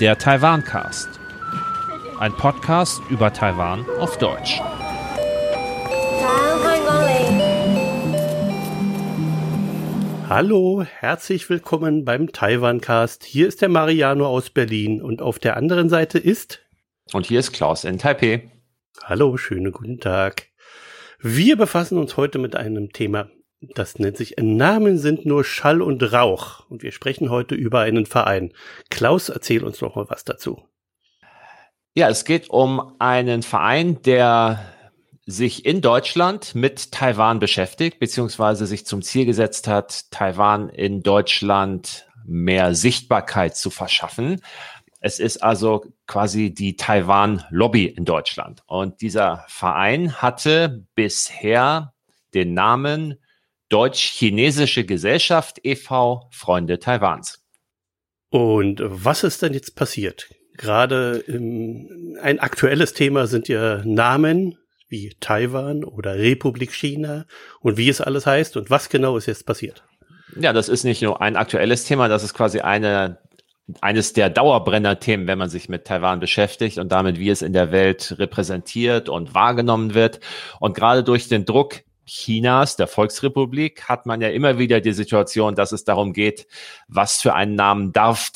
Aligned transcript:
Der 0.00 0.18
Taiwan-Cast. 0.18 1.08
Ein 2.18 2.32
Podcast 2.32 3.00
über 3.08 3.32
Taiwan 3.32 3.88
auf 3.98 4.18
Deutsch. 4.18 4.60
Hallo, 10.28 10.82
herzlich 10.82 11.48
willkommen 11.48 12.04
beim 12.04 12.32
Taiwan-Cast. 12.32 13.24
Hier 13.24 13.48
ist 13.48 13.62
der 13.62 13.70
Mariano 13.70 14.26
aus 14.26 14.50
Berlin 14.50 15.00
und 15.00 15.22
auf 15.22 15.38
der 15.38 15.56
anderen 15.56 15.88
Seite 15.88 16.18
ist. 16.18 16.60
Und 17.12 17.26
hier 17.26 17.40
ist 17.40 17.52
Klaus 17.52 17.84
in 17.84 17.98
Taipei. 17.98 18.50
Hallo, 19.04 19.36
schönen 19.38 19.72
guten 19.72 20.00
Tag. 20.00 20.48
Wir 21.18 21.56
befassen 21.56 21.96
uns 21.96 22.18
heute 22.18 22.38
mit 22.38 22.56
einem 22.56 22.92
Thema, 22.92 23.30
das 23.60 23.98
nennt 23.98 24.16
sich 24.16 24.36
Namen 24.38 24.98
sind 24.98 25.24
nur 25.26 25.44
Schall 25.44 25.82
und 25.82 26.02
Rauch. 26.12 26.68
Und 26.68 26.82
wir 26.82 26.92
sprechen 26.92 27.30
heute 27.30 27.54
über 27.54 27.80
einen 27.80 28.06
Verein. 28.06 28.52
Klaus, 28.90 29.28
erzähl 29.28 29.64
uns 29.64 29.78
doch 29.78 29.96
mal 29.96 30.08
was 30.08 30.24
dazu. 30.24 30.62
Ja, 31.94 32.10
es 32.10 32.24
geht 32.24 32.50
um 32.50 32.94
einen 32.98 33.42
Verein, 33.42 34.02
der 34.02 34.60
sich 35.24 35.64
in 35.64 35.80
Deutschland 35.80 36.54
mit 36.54 36.92
Taiwan 36.92 37.40
beschäftigt, 37.40 37.98
beziehungsweise 37.98 38.66
sich 38.66 38.86
zum 38.86 39.02
Ziel 39.02 39.26
gesetzt 39.26 39.66
hat, 39.66 40.10
Taiwan 40.10 40.68
in 40.68 41.02
Deutschland 41.02 42.06
mehr 42.24 42.74
Sichtbarkeit 42.74 43.56
zu 43.56 43.70
verschaffen. 43.70 44.40
Es 45.00 45.18
ist 45.18 45.42
also 45.42 45.84
quasi 46.06 46.52
die 46.52 46.76
Taiwan-Lobby 46.76 47.86
in 47.86 48.04
Deutschland. 48.04 48.62
Und 48.66 49.00
dieser 49.00 49.44
Verein 49.48 50.20
hatte 50.20 50.86
bisher 50.94 51.94
den 52.34 52.54
Namen 52.54 53.18
Deutsch-Chinesische 53.68 54.84
Gesellschaft 54.84 55.58
e.V. 55.62 56.28
Freunde 56.30 56.78
Taiwans. 56.78 57.42
Und 58.30 58.80
was 58.84 59.24
ist 59.24 59.42
denn 59.42 59.54
jetzt 59.54 59.76
passiert? 59.76 60.28
Gerade 60.56 61.18
im, 61.26 62.16
ein 62.20 62.38
aktuelles 62.38 62.92
Thema 62.92 63.26
sind 63.26 63.48
ja 63.48 63.82
Namen 63.84 64.58
wie 64.88 65.14
Taiwan 65.20 65.84
oder 65.84 66.16
Republik 66.16 66.72
China 66.72 67.26
und 67.60 67.76
wie 67.76 67.88
es 67.88 68.00
alles 68.00 68.26
heißt 68.26 68.56
und 68.56 68.70
was 68.70 68.88
genau 68.88 69.16
ist 69.16 69.26
jetzt 69.26 69.46
passiert. 69.46 69.84
Ja, 70.38 70.52
das 70.52 70.68
ist 70.68 70.84
nicht 70.84 71.02
nur 71.02 71.20
ein 71.20 71.36
aktuelles 71.36 71.84
Thema, 71.84 72.08
das 72.08 72.22
ist 72.22 72.34
quasi 72.34 72.60
eine 72.60 73.18
eines 73.80 74.12
der 74.12 74.30
Dauerbrenner-Themen, 74.30 75.26
wenn 75.26 75.38
man 75.38 75.48
sich 75.48 75.68
mit 75.68 75.86
Taiwan 75.86 76.20
beschäftigt 76.20 76.78
und 76.78 76.92
damit, 76.92 77.18
wie 77.18 77.30
es 77.30 77.42
in 77.42 77.52
der 77.52 77.72
Welt 77.72 78.14
repräsentiert 78.18 79.08
und 79.08 79.34
wahrgenommen 79.34 79.94
wird. 79.94 80.20
Und 80.60 80.74
gerade 80.74 81.02
durch 81.02 81.28
den 81.28 81.44
Druck 81.44 81.80
Chinas, 82.06 82.76
der 82.76 82.86
Volksrepublik, 82.86 83.88
hat 83.88 84.06
man 84.06 84.20
ja 84.20 84.28
immer 84.28 84.58
wieder 84.58 84.80
die 84.80 84.92
Situation, 84.92 85.54
dass 85.54 85.72
es 85.72 85.84
darum 85.84 86.12
geht, 86.12 86.46
was 86.88 87.20
für 87.20 87.34
einen 87.34 87.56
Namen 87.56 87.92
darf 87.92 88.30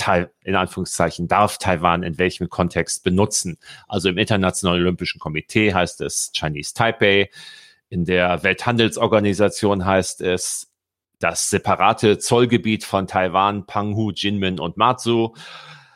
in 0.45 0.57
Anführungszeichen 0.57 1.29
darf 1.29 1.59
Taiwan 1.59 2.03
in 2.03 2.19
welchem 2.19 2.49
Kontext 2.49 3.05
benutzen. 3.05 3.59
Also 3.87 4.09
im 4.09 4.19
Internationalen 4.19 4.83
Olympischen 4.83 5.21
Komitee 5.21 5.73
heißt 5.73 6.01
es 6.01 6.33
Chinese 6.35 6.75
Taipei, 6.75 7.31
in 7.89 8.05
der 8.05 8.43
Welthandelsorganisation 8.43 9.85
heißt 9.85 10.21
es 10.21 10.71
das 11.19 11.51
separate 11.51 12.19
Zollgebiet 12.19 12.85
von 12.85 13.07
Taiwan, 13.07 13.67
Panghu, 13.67 14.11
Jinmen 14.11 14.59
und 14.59 14.77
Matsu. 14.77 15.35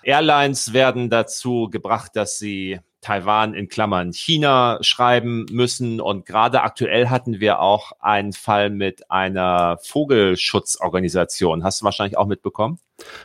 Airlines 0.02 0.72
werden 0.72 1.08
dazu 1.08 1.68
gebracht, 1.70 2.12
dass 2.14 2.38
sie 2.38 2.80
Taiwan 3.04 3.54
in 3.54 3.68
Klammern 3.68 4.12
China 4.12 4.78
schreiben 4.80 5.46
müssen. 5.50 6.00
Und 6.00 6.24
gerade 6.24 6.62
aktuell 6.62 7.08
hatten 7.08 7.38
wir 7.38 7.60
auch 7.60 7.92
einen 8.00 8.32
Fall 8.32 8.70
mit 8.70 9.10
einer 9.10 9.78
Vogelschutzorganisation. 9.82 11.62
Hast 11.64 11.80
du 11.80 11.84
wahrscheinlich 11.84 12.16
auch 12.16 12.26
mitbekommen? 12.26 12.78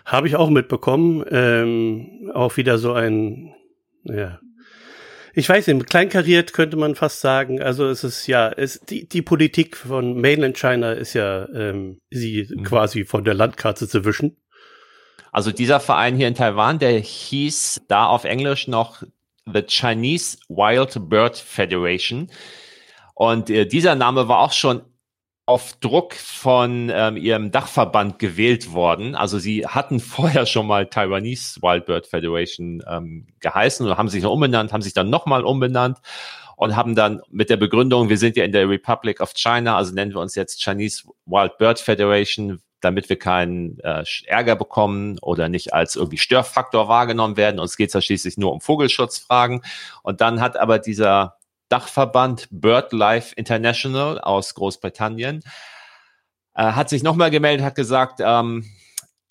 Habe 0.06 0.28
ich 0.28 0.36
auch 0.36 0.50
mitbekommen. 0.50 1.24
Ähm, 1.32 2.32
auch 2.34 2.58
wieder 2.58 2.78
so 2.78 2.94
ein, 2.94 3.56
ja, 4.04 4.40
ich 5.34 5.48
weiß 5.48 5.68
nicht, 5.68 5.90
kleinkariert 5.90 6.52
könnte 6.52 6.76
man 6.76 6.96
fast 6.96 7.22
sagen. 7.22 7.62
Also 7.62 7.88
es 7.88 8.04
ist 8.04 8.28
ja, 8.28 8.50
es, 8.50 8.82
die, 8.82 9.08
die 9.08 9.22
Politik 9.22 9.78
von 9.78 10.20
Mainland 10.20 10.58
China 10.58 10.92
ist 10.92 11.14
ja, 11.14 11.48
ähm, 11.50 12.00
sie 12.10 12.48
mhm. 12.50 12.64
quasi 12.64 13.06
von 13.06 13.24
der 13.24 13.36
Landkarte 13.36 13.88
zu 13.88 14.04
wischen. 14.04 14.36
Also 15.32 15.52
dieser 15.52 15.80
Verein 15.80 16.16
hier 16.16 16.28
in 16.28 16.36
Taiwan, 16.36 16.80
der 16.80 17.00
hieß 17.00 17.84
da 17.88 18.08
auf 18.08 18.26
Englisch 18.26 18.68
noch 18.68 19.04
The 19.54 19.64
Chinese 19.64 20.38
Wild 20.50 21.10
Bird 21.10 21.38
Federation. 21.38 22.30
Und 23.16 23.50
äh, 23.50 23.66
dieser 23.66 23.96
Name 23.96 24.28
war 24.28 24.40
auch 24.40 24.54
schon 24.54 24.82
auf 25.50 25.74
Druck 25.80 26.14
von 26.14 26.92
ähm, 26.94 27.18
ihrem 27.18 27.50
Dachverband 27.50 28.20
gewählt 28.20 28.72
worden. 28.72 29.16
Also 29.16 29.40
sie 29.40 29.66
hatten 29.66 30.00
vorher 30.00 30.46
schon 30.46 30.68
mal 30.68 30.86
Taiwanese 30.86 31.60
Wild 31.62 31.88
Bird 31.88 32.06
Federation 32.06 32.84
ähm, 32.88 33.28
geheißen 33.40 33.86
und 33.88 33.98
haben 33.98 34.10
sich 34.10 34.22
noch 34.22 34.32
umbenannt, 34.32 34.72
haben 34.72 34.84
sich 34.84 34.94
dann 34.94 35.10
nochmal 35.10 35.44
umbenannt 35.44 35.98
und 36.56 36.76
haben 36.76 36.94
dann 36.94 37.22
mit 37.32 37.50
der 37.50 37.58
Begründung, 37.58 38.10
wir 38.10 38.18
sind 38.18 38.36
ja 38.36 38.44
in 38.44 38.52
der 38.52 38.70
Republic 38.70 39.22
of 39.22 39.34
China, 39.34 39.76
also 39.76 39.94
nennen 39.94 40.14
wir 40.14 40.20
uns 40.20 40.36
jetzt 40.36 40.62
Chinese 40.62 41.04
Wild 41.26 41.58
Bird 41.58 41.80
Federation, 41.80 42.60
damit 42.82 43.10
wir 43.10 43.20
keinen 43.20 43.80
äh, 43.80 44.04
Ärger 44.26 44.56
bekommen 44.56 45.18
oder 45.22 45.50
nicht 45.50 45.74
als 45.74 45.96
irgendwie 45.96 46.18
Störfaktor 46.18 46.88
wahrgenommen 46.88 47.38
werden. 47.38 47.60
Uns 47.60 47.78
geht 47.78 47.90
es 47.90 47.94
ja 47.94 48.02
schließlich 48.02 48.38
nur 48.38 48.54
um 48.54 48.62
Vogelschutzfragen. 48.62 49.62
Und 50.04 50.22
dann 50.22 50.42
hat 50.42 50.58
aber 50.58 50.80
dieser 50.80 51.38
Dachverband 51.70 52.48
BirdLife 52.52 53.34
International 53.36 54.20
aus 54.20 54.56
Großbritannien 54.56 55.44
äh, 56.60 56.74
hat 56.74 56.90
sich 56.90 57.04
nochmal 57.04 57.32
gemeldet, 57.32 57.66
hat 57.66 57.76
gesagt, 57.76 58.20
ähm, 58.22 58.66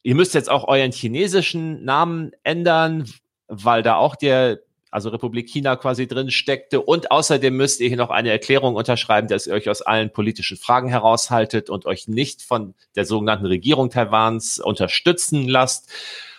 ihr 0.03 0.15
müsst 0.15 0.35
jetzt 0.35 0.51
auch 0.51 0.67
euren 0.67 0.93
chinesischen 0.93 1.85
Namen 1.85 2.33
ändern, 2.43 3.05
weil 3.49 3.83
da 3.83 3.97
auch 3.97 4.17
der 4.17 4.61
also 4.91 5.11
Republik 5.11 5.49
China 5.49 5.77
quasi 5.77 6.07
drin 6.07 6.31
steckte. 6.31 6.81
Und 6.81 7.11
außerdem 7.11 7.57
müsst 7.57 7.81
ihr 7.81 7.89
hier 7.89 7.97
noch 7.97 8.11
eine 8.11 8.31
Erklärung 8.31 8.75
unterschreiben, 8.75 9.29
dass 9.29 9.47
ihr 9.47 9.55
euch 9.55 9.69
aus 9.69 9.83
allen 9.83 10.13
politischen 10.13 10.57
Fragen 10.57 10.89
heraushaltet 10.89 11.71
und 11.71 11.87
euch 11.87 12.09
nicht 12.09 12.43
von 12.43 12.75
der 12.97 13.05
sogenannten 13.05 13.47
Regierung 13.47 13.91
Taiwans 13.91 14.59
unterstützen 14.59 15.49
lasst. 15.49 15.91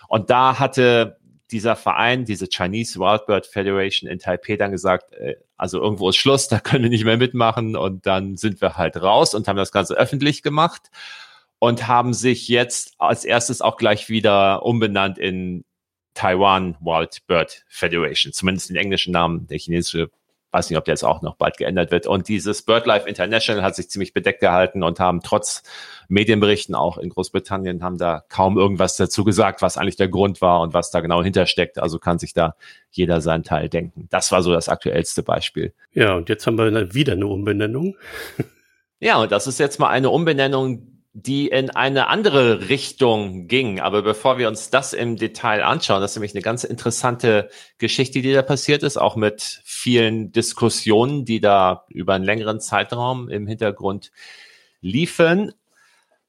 Und 0.08 0.30
da 0.30 0.58
hatte 0.58 1.18
dieser 1.50 1.76
Verein, 1.76 2.24
diese 2.24 2.48
Chinese 2.48 2.98
Wildbird 2.98 3.46
Federation 3.46 4.08
in 4.08 4.18
Taipei 4.18 4.56
dann 4.56 4.70
gesagt, 4.70 5.12
äh, 5.14 5.36
also 5.56 5.80
irgendwo 5.80 6.08
ist 6.08 6.16
Schluss, 6.16 6.48
da 6.48 6.60
können 6.60 6.84
wir 6.84 6.90
nicht 6.90 7.04
mehr 7.04 7.16
mitmachen 7.16 7.76
und 7.76 8.06
dann 8.06 8.36
sind 8.36 8.60
wir 8.60 8.76
halt 8.76 8.96
raus 8.96 9.34
und 9.34 9.48
haben 9.48 9.56
das 9.56 9.72
Ganze 9.72 9.94
öffentlich 9.94 10.42
gemacht 10.42 10.90
und 11.58 11.86
haben 11.88 12.14
sich 12.14 12.48
jetzt 12.48 12.94
als 12.98 13.24
erstes 13.24 13.60
auch 13.60 13.76
gleich 13.76 14.08
wieder 14.08 14.64
umbenannt 14.64 15.18
in 15.18 15.64
Taiwan 16.20 16.76
Wild 16.80 17.26
Bird 17.26 17.64
Federation, 17.66 18.30
zumindest 18.34 18.68
den 18.68 18.76
englischen 18.76 19.10
Namen, 19.10 19.46
der 19.46 19.56
chinesische, 19.56 20.10
weiß 20.50 20.68
nicht, 20.68 20.76
ob 20.76 20.84
der 20.84 20.92
jetzt 20.92 21.02
auch 21.02 21.22
noch 21.22 21.36
bald 21.36 21.56
geändert 21.56 21.90
wird. 21.90 22.06
Und 22.06 22.28
dieses 22.28 22.60
BirdLife 22.60 23.08
International 23.08 23.62
hat 23.62 23.74
sich 23.74 23.88
ziemlich 23.88 24.12
bedeckt 24.12 24.40
gehalten 24.40 24.82
und 24.82 25.00
haben 25.00 25.22
trotz 25.22 25.62
Medienberichten 26.08 26.74
auch 26.74 26.98
in 26.98 27.08
Großbritannien 27.08 27.82
haben 27.82 27.96
da 27.96 28.22
kaum 28.28 28.58
irgendwas 28.58 28.98
dazu 28.98 29.24
gesagt, 29.24 29.62
was 29.62 29.78
eigentlich 29.78 29.96
der 29.96 30.08
Grund 30.08 30.42
war 30.42 30.60
und 30.60 30.74
was 30.74 30.90
da 30.90 31.00
genau 31.00 31.22
hintersteckt. 31.22 31.78
Also 31.78 31.98
kann 31.98 32.18
sich 32.18 32.34
da 32.34 32.54
jeder 32.90 33.22
seinen 33.22 33.42
Teil 33.42 33.70
denken. 33.70 34.06
Das 34.10 34.30
war 34.30 34.42
so 34.42 34.52
das 34.52 34.68
aktuellste 34.68 35.22
Beispiel. 35.22 35.72
Ja, 35.94 36.16
und 36.16 36.28
jetzt 36.28 36.46
haben 36.46 36.58
wir 36.58 36.92
wieder 36.92 37.14
eine 37.14 37.28
Umbenennung. 37.28 37.96
Ja, 38.98 39.22
und 39.22 39.32
das 39.32 39.46
ist 39.46 39.58
jetzt 39.58 39.78
mal 39.78 39.88
eine 39.88 40.10
Umbenennung, 40.10 40.99
die 41.12 41.48
in 41.48 41.70
eine 41.70 42.06
andere 42.06 42.68
Richtung 42.68 43.48
ging. 43.48 43.80
Aber 43.80 44.02
bevor 44.02 44.38
wir 44.38 44.46
uns 44.48 44.70
das 44.70 44.92
im 44.92 45.16
Detail 45.16 45.64
anschauen, 45.64 46.00
das 46.00 46.12
ist 46.12 46.16
nämlich 46.16 46.34
eine 46.34 46.42
ganz 46.42 46.62
interessante 46.62 47.48
Geschichte, 47.78 48.22
die 48.22 48.32
da 48.32 48.42
passiert 48.42 48.82
ist, 48.82 48.96
auch 48.96 49.16
mit 49.16 49.60
vielen 49.64 50.30
Diskussionen, 50.30 51.24
die 51.24 51.40
da 51.40 51.84
über 51.88 52.14
einen 52.14 52.24
längeren 52.24 52.60
Zeitraum 52.60 53.28
im 53.28 53.46
Hintergrund 53.46 54.12
liefen. 54.80 55.52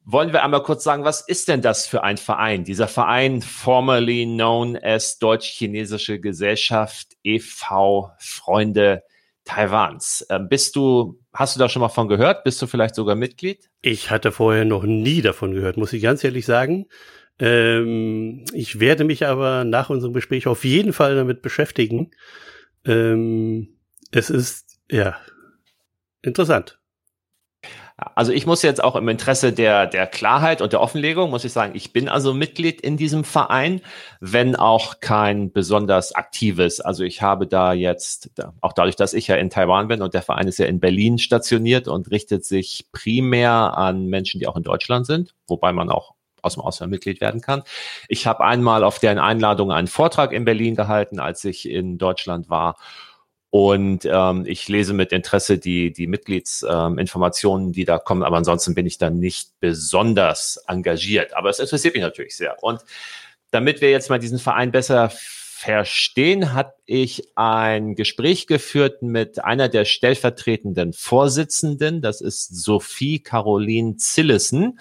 Wollen 0.04 0.34
wir 0.34 0.44
einmal 0.44 0.64
kurz 0.64 0.84
sagen, 0.84 1.04
was 1.04 1.22
ist 1.22 1.48
denn 1.48 1.62
das 1.62 1.86
für 1.86 2.04
ein 2.04 2.18
Verein? 2.18 2.64
Dieser 2.64 2.88
Verein, 2.88 3.44
formerly 3.44 4.26
known 4.26 4.76
as 4.76 5.20
Deutsch-Chinesische 5.20 6.20
Gesellschaft 6.20 7.10
e.V. 7.24 8.12
Freunde 8.18 9.04
Taiwans. 9.52 10.26
Ähm, 10.30 10.48
bist 10.48 10.78
du, 10.78 11.20
hast 11.34 11.56
du 11.56 11.60
da 11.60 11.68
schon 11.68 11.82
mal 11.82 11.90
von 11.90 12.08
gehört? 12.08 12.46
Bist 12.46 12.62
du 12.62 12.68
vielleicht 12.68 12.96
sogar 12.96 13.16
Mitglied? 13.16 13.70
Ich 13.82 14.10
hatte 14.10 14.32
vorher 14.32 14.64
noch 14.64 14.84
nie 14.84 15.22
davon 15.22 15.54
gehört, 15.54 15.76
muss 15.76 15.92
ich 15.92 16.02
ganz 16.02 16.24
ehrlich 16.24 16.46
sagen. 16.46 16.86
Ähm, 17.38 18.46
ich 18.54 18.80
werde 18.80 19.04
mich 19.04 19.26
aber 19.26 19.66
nach 19.66 19.90
unserem 19.90 20.14
Gespräch 20.14 20.48
auf 20.48 20.64
jeden 20.64 20.94
Fall 20.94 21.16
damit 21.16 21.42
beschäftigen. 21.42 22.12
Ähm, 22.86 23.76
es 24.12 24.30
ist, 24.30 24.80
ja, 24.90 25.18
interessant. 26.22 26.81
Also 27.98 28.32
ich 28.32 28.46
muss 28.46 28.62
jetzt 28.62 28.84
auch 28.84 28.96
im 28.96 29.08
Interesse 29.10 29.54
der, 29.54 29.86
der 29.86 30.08
Klarheit 30.08 30.62
und 30.62 30.74
der 30.74 30.82
Offenlegung, 30.82 31.30
muss 31.30 31.46
ich 31.46 31.54
sagen, 31.54 31.74
ich 31.76 31.94
bin 31.94 32.10
also 32.10 32.34
Mitglied 32.34 32.82
in 32.82 32.98
diesem 32.98 33.24
Verein, 33.24 33.82
wenn 34.20 34.56
auch 34.56 35.00
kein 35.00 35.52
besonders 35.52 36.16
aktives. 36.16 36.82
Also 36.82 37.04
ich 37.04 37.22
habe 37.22 37.48
da 37.48 37.74
jetzt, 37.74 38.32
auch 38.62 38.74
dadurch, 38.74 38.96
dass 38.96 39.14
ich 39.14 39.28
ja 39.28 39.36
in 39.36 39.50
Taiwan 39.50 39.88
bin 39.88 40.02
und 40.02 40.14
der 40.14 40.24
Verein 40.24 40.48
ist 40.48 40.58
ja 40.58 40.66
in 40.66 40.80
Berlin 40.80 41.20
stationiert 41.20 41.88
und 41.88 42.10
richtet 42.10 42.44
sich 42.44 42.88
primär 42.92 43.52
an 43.52 44.08
Menschen, 44.08 44.40
die 44.40 44.48
auch 44.48 44.58
in 44.58 44.64
Deutschland 44.64 45.06
sind, 45.06 45.36
wobei 45.48 45.72
man 45.72 45.90
auch 45.90 46.16
aus 46.42 46.56
dem 46.56 46.64
Ausland 46.64 46.92
Mitglied 46.92 47.22
werden 47.22 47.42
kann. 47.42 47.64
Ich 48.08 48.26
habe 48.28 48.44
einmal 48.44 48.84
auf 48.84 49.00
deren 49.00 49.20
Einladung 49.20 49.72
einen 49.72 49.88
Vortrag 49.88 50.32
in 50.32 50.46
Berlin 50.46 50.76
gehalten, 50.76 51.20
als 51.20 51.46
ich 51.46 51.70
in 51.70 51.98
Deutschland 51.98 52.50
war. 52.50 52.78
Und 53.52 54.08
ähm, 54.10 54.46
ich 54.48 54.70
lese 54.70 54.94
mit 54.94 55.12
Interesse 55.12 55.58
die, 55.58 55.92
die 55.92 56.08
Mitgliedsinformationen, 56.08 57.68
ähm, 57.68 57.74
die 57.74 57.84
da 57.84 58.00
kommen, 58.00 58.24
aber 58.24 58.38
ansonsten 58.38 58.74
bin 58.76 58.86
ich 58.86 58.98
da 58.98 59.10
nicht 59.10 59.60
besonders 59.60 60.58
engagiert. 60.68 61.36
Aber 61.36 61.50
es 61.50 61.60
interessiert 61.60 61.94
mich 61.94 62.02
natürlich 62.02 62.38
sehr. 62.38 62.56
Und 62.64 62.80
damit 63.52 63.82
wir 63.82 63.92
jetzt 63.92 64.10
mal 64.10 64.20
diesen 64.20 64.40
Verein 64.40 64.72
besser 64.72 65.12
verstehen, 65.62 66.54
habe 66.54 66.74
ich 66.86 67.28
ein 67.36 67.96
Gespräch 67.96 68.48
geführt 68.48 69.02
mit 69.02 69.44
einer 69.44 69.68
der 69.68 69.84
stellvertretenden 69.84 70.94
Vorsitzenden. 70.94 72.02
Das 72.02 72.22
ist 72.22 72.64
Sophie 72.64 73.20
Caroline 73.20 73.98
Zillessen, 73.98 74.80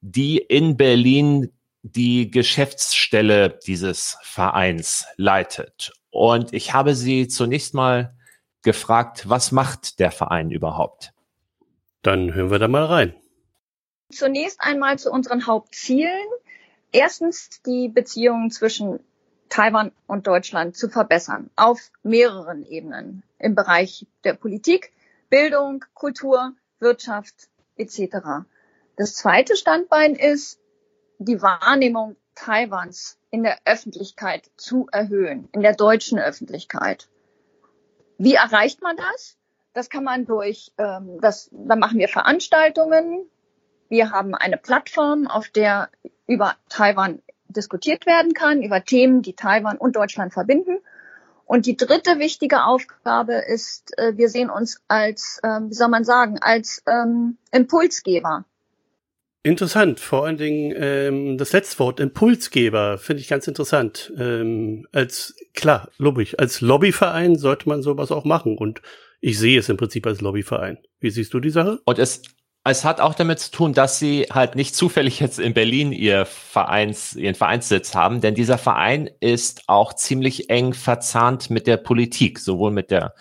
die 0.00 0.38
in 0.38 0.78
Berlin 0.78 1.52
die 1.82 2.30
Geschäftsstelle 2.30 3.58
dieses 3.66 4.16
Vereins 4.22 5.04
leitet. 5.16 5.92
Und 6.10 6.52
ich 6.52 6.74
habe 6.74 6.94
sie 6.94 7.28
zunächst 7.28 7.74
mal 7.74 8.14
gefragt, 8.62 9.28
was 9.28 9.52
macht 9.52 10.00
der 10.00 10.10
Verein 10.10 10.50
überhaupt? 10.50 11.12
Dann 12.02 12.34
hören 12.34 12.50
wir 12.50 12.58
da 12.58 12.68
mal 12.68 12.84
rein. 12.84 13.14
Zunächst 14.10 14.60
einmal 14.60 14.98
zu 14.98 15.10
unseren 15.10 15.46
Hauptzielen. 15.46 16.26
Erstens 16.92 17.62
die 17.64 17.88
Beziehungen 17.88 18.50
zwischen 18.50 19.00
Taiwan 19.48 19.92
und 20.06 20.26
Deutschland 20.26 20.76
zu 20.76 20.88
verbessern 20.88 21.50
auf 21.56 21.90
mehreren 22.02 22.66
Ebenen 22.66 23.22
im 23.38 23.54
Bereich 23.54 24.06
der 24.24 24.34
Politik, 24.34 24.92
Bildung, 25.28 25.84
Kultur, 25.94 26.52
Wirtschaft 26.80 27.48
etc. 27.76 28.44
Das 28.96 29.14
zweite 29.14 29.56
Standbein 29.56 30.14
ist 30.14 30.60
die 31.18 31.40
Wahrnehmung 31.42 32.16
Taiwans 32.34 33.19
in 33.30 33.42
der 33.42 33.58
Öffentlichkeit 33.64 34.50
zu 34.56 34.88
erhöhen, 34.90 35.48
in 35.52 35.62
der 35.62 35.74
deutschen 35.74 36.18
Öffentlichkeit. 36.18 37.08
Wie 38.18 38.34
erreicht 38.34 38.82
man 38.82 38.96
das? 38.96 39.36
Das 39.72 39.88
kann 39.88 40.04
man 40.04 40.26
durch, 40.26 40.72
ähm, 40.78 41.20
das, 41.20 41.48
da 41.52 41.76
machen 41.76 41.98
wir 41.98 42.08
Veranstaltungen. 42.08 43.24
Wir 43.88 44.10
haben 44.10 44.34
eine 44.34 44.56
Plattform, 44.56 45.26
auf 45.26 45.48
der 45.48 45.90
über 46.26 46.56
Taiwan 46.68 47.22
diskutiert 47.48 48.06
werden 48.06 48.34
kann, 48.34 48.62
über 48.62 48.84
Themen, 48.84 49.22
die 49.22 49.34
Taiwan 49.34 49.78
und 49.78 49.96
Deutschland 49.96 50.32
verbinden. 50.32 50.78
Und 51.44 51.66
die 51.66 51.76
dritte 51.76 52.18
wichtige 52.18 52.64
Aufgabe 52.64 53.34
ist, 53.34 53.96
äh, 53.98 54.16
wir 54.16 54.28
sehen 54.28 54.50
uns 54.50 54.80
als, 54.86 55.40
ähm, 55.42 55.70
wie 55.70 55.74
soll 55.74 55.88
man 55.88 56.04
sagen, 56.04 56.38
als 56.40 56.82
ähm, 56.86 57.38
Impulsgeber 57.50 58.44
Interessant, 59.42 60.00
vor 60.00 60.26
allen 60.26 60.36
Dingen 60.36 60.74
ähm, 60.76 61.38
das 61.38 61.52
letzte 61.52 61.78
Wort, 61.78 61.98
Impulsgeber, 61.98 62.98
finde 62.98 63.22
ich 63.22 63.28
ganz 63.28 63.48
interessant. 63.48 64.12
Ähm, 64.18 64.86
als, 64.92 65.34
klar, 65.54 65.88
logisch, 65.96 66.34
als 66.38 66.60
Lobbyverein 66.60 67.36
sollte 67.36 67.66
man 67.66 67.80
sowas 67.80 68.12
auch 68.12 68.26
machen 68.26 68.58
und 68.58 68.82
ich 69.22 69.38
sehe 69.38 69.58
es 69.58 69.70
im 69.70 69.78
Prinzip 69.78 70.06
als 70.06 70.20
Lobbyverein. 70.20 70.78
Wie 71.00 71.10
siehst 71.10 71.32
du 71.32 71.40
die 71.40 71.48
Sache? 71.48 71.80
Und 71.86 71.98
es, 71.98 72.20
es 72.64 72.84
hat 72.84 73.00
auch 73.00 73.14
damit 73.14 73.38
zu 73.38 73.50
tun, 73.50 73.72
dass 73.72 73.98
sie 73.98 74.26
halt 74.30 74.56
nicht 74.56 74.74
zufällig 74.74 75.20
jetzt 75.20 75.38
in 75.38 75.54
Berlin 75.54 75.92
ihr 75.92 76.26
Vereins, 76.26 77.16
ihren 77.16 77.34
Vereinssitz 77.34 77.94
haben, 77.94 78.20
denn 78.20 78.34
dieser 78.34 78.58
Verein 78.58 79.08
ist 79.20 79.62
auch 79.68 79.94
ziemlich 79.94 80.50
eng 80.50 80.74
verzahnt 80.74 81.48
mit 81.48 81.66
der 81.66 81.78
Politik, 81.78 82.40
sowohl 82.40 82.72
mit 82.72 82.90
der 82.90 83.14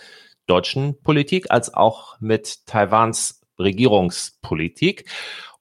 deutschen 0.48 1.02
Politik 1.02 1.46
als 1.50 1.74
auch 1.74 2.20
mit 2.20 2.66
Taiwans 2.66 3.40
Regierungspolitik. 3.60 5.06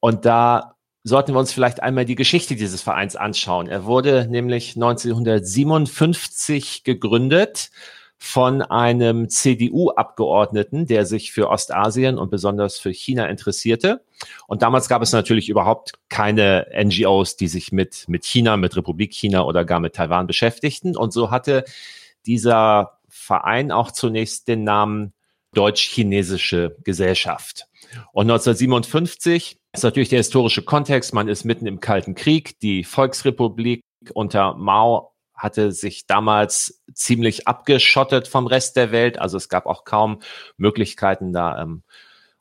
Und 0.00 0.24
da 0.24 0.76
sollten 1.04 1.34
wir 1.34 1.38
uns 1.38 1.52
vielleicht 1.52 1.82
einmal 1.82 2.04
die 2.04 2.14
Geschichte 2.14 2.56
dieses 2.56 2.82
Vereins 2.82 3.16
anschauen. 3.16 3.68
Er 3.68 3.84
wurde 3.84 4.26
nämlich 4.28 4.76
1957 4.76 6.84
gegründet 6.84 7.70
von 8.20 8.62
einem 8.62 9.28
CDU-Abgeordneten, 9.28 10.86
der 10.86 11.06
sich 11.06 11.32
für 11.32 11.48
Ostasien 11.48 12.18
und 12.18 12.30
besonders 12.30 12.78
für 12.78 12.90
China 12.90 13.26
interessierte. 13.26 14.04
Und 14.48 14.62
damals 14.62 14.88
gab 14.88 15.02
es 15.02 15.12
natürlich 15.12 15.48
überhaupt 15.48 15.92
keine 16.08 16.66
NGOs, 16.74 17.36
die 17.36 17.46
sich 17.46 17.70
mit, 17.70 18.06
mit 18.08 18.24
China, 18.24 18.56
mit 18.56 18.76
Republik 18.76 19.14
China 19.14 19.44
oder 19.44 19.64
gar 19.64 19.78
mit 19.78 19.94
Taiwan 19.94 20.26
beschäftigten. 20.26 20.96
Und 20.96 21.12
so 21.12 21.30
hatte 21.30 21.64
dieser 22.26 22.98
Verein 23.08 23.70
auch 23.70 23.92
zunächst 23.92 24.48
den 24.48 24.64
Namen 24.64 25.12
Deutsch-Chinesische 25.54 26.76
Gesellschaft. 26.84 27.66
Und 28.12 28.30
1957 28.30 29.58
ist 29.72 29.82
natürlich 29.82 30.08
der 30.08 30.18
historische 30.18 30.62
Kontext. 30.62 31.14
Man 31.14 31.28
ist 31.28 31.44
mitten 31.44 31.66
im 31.66 31.80
Kalten 31.80 32.14
Krieg. 32.14 32.58
Die 32.60 32.84
Volksrepublik 32.84 33.82
unter 34.14 34.54
Mao 34.54 35.12
hatte 35.34 35.72
sich 35.72 36.06
damals 36.06 36.82
ziemlich 36.92 37.46
abgeschottet 37.46 38.28
vom 38.28 38.46
Rest 38.46 38.76
der 38.76 38.90
Welt. 38.90 39.18
Also 39.18 39.36
es 39.36 39.48
gab 39.48 39.66
auch 39.66 39.84
kaum 39.84 40.20
Möglichkeiten 40.56 41.32
da 41.32 41.62
ähm, 41.62 41.82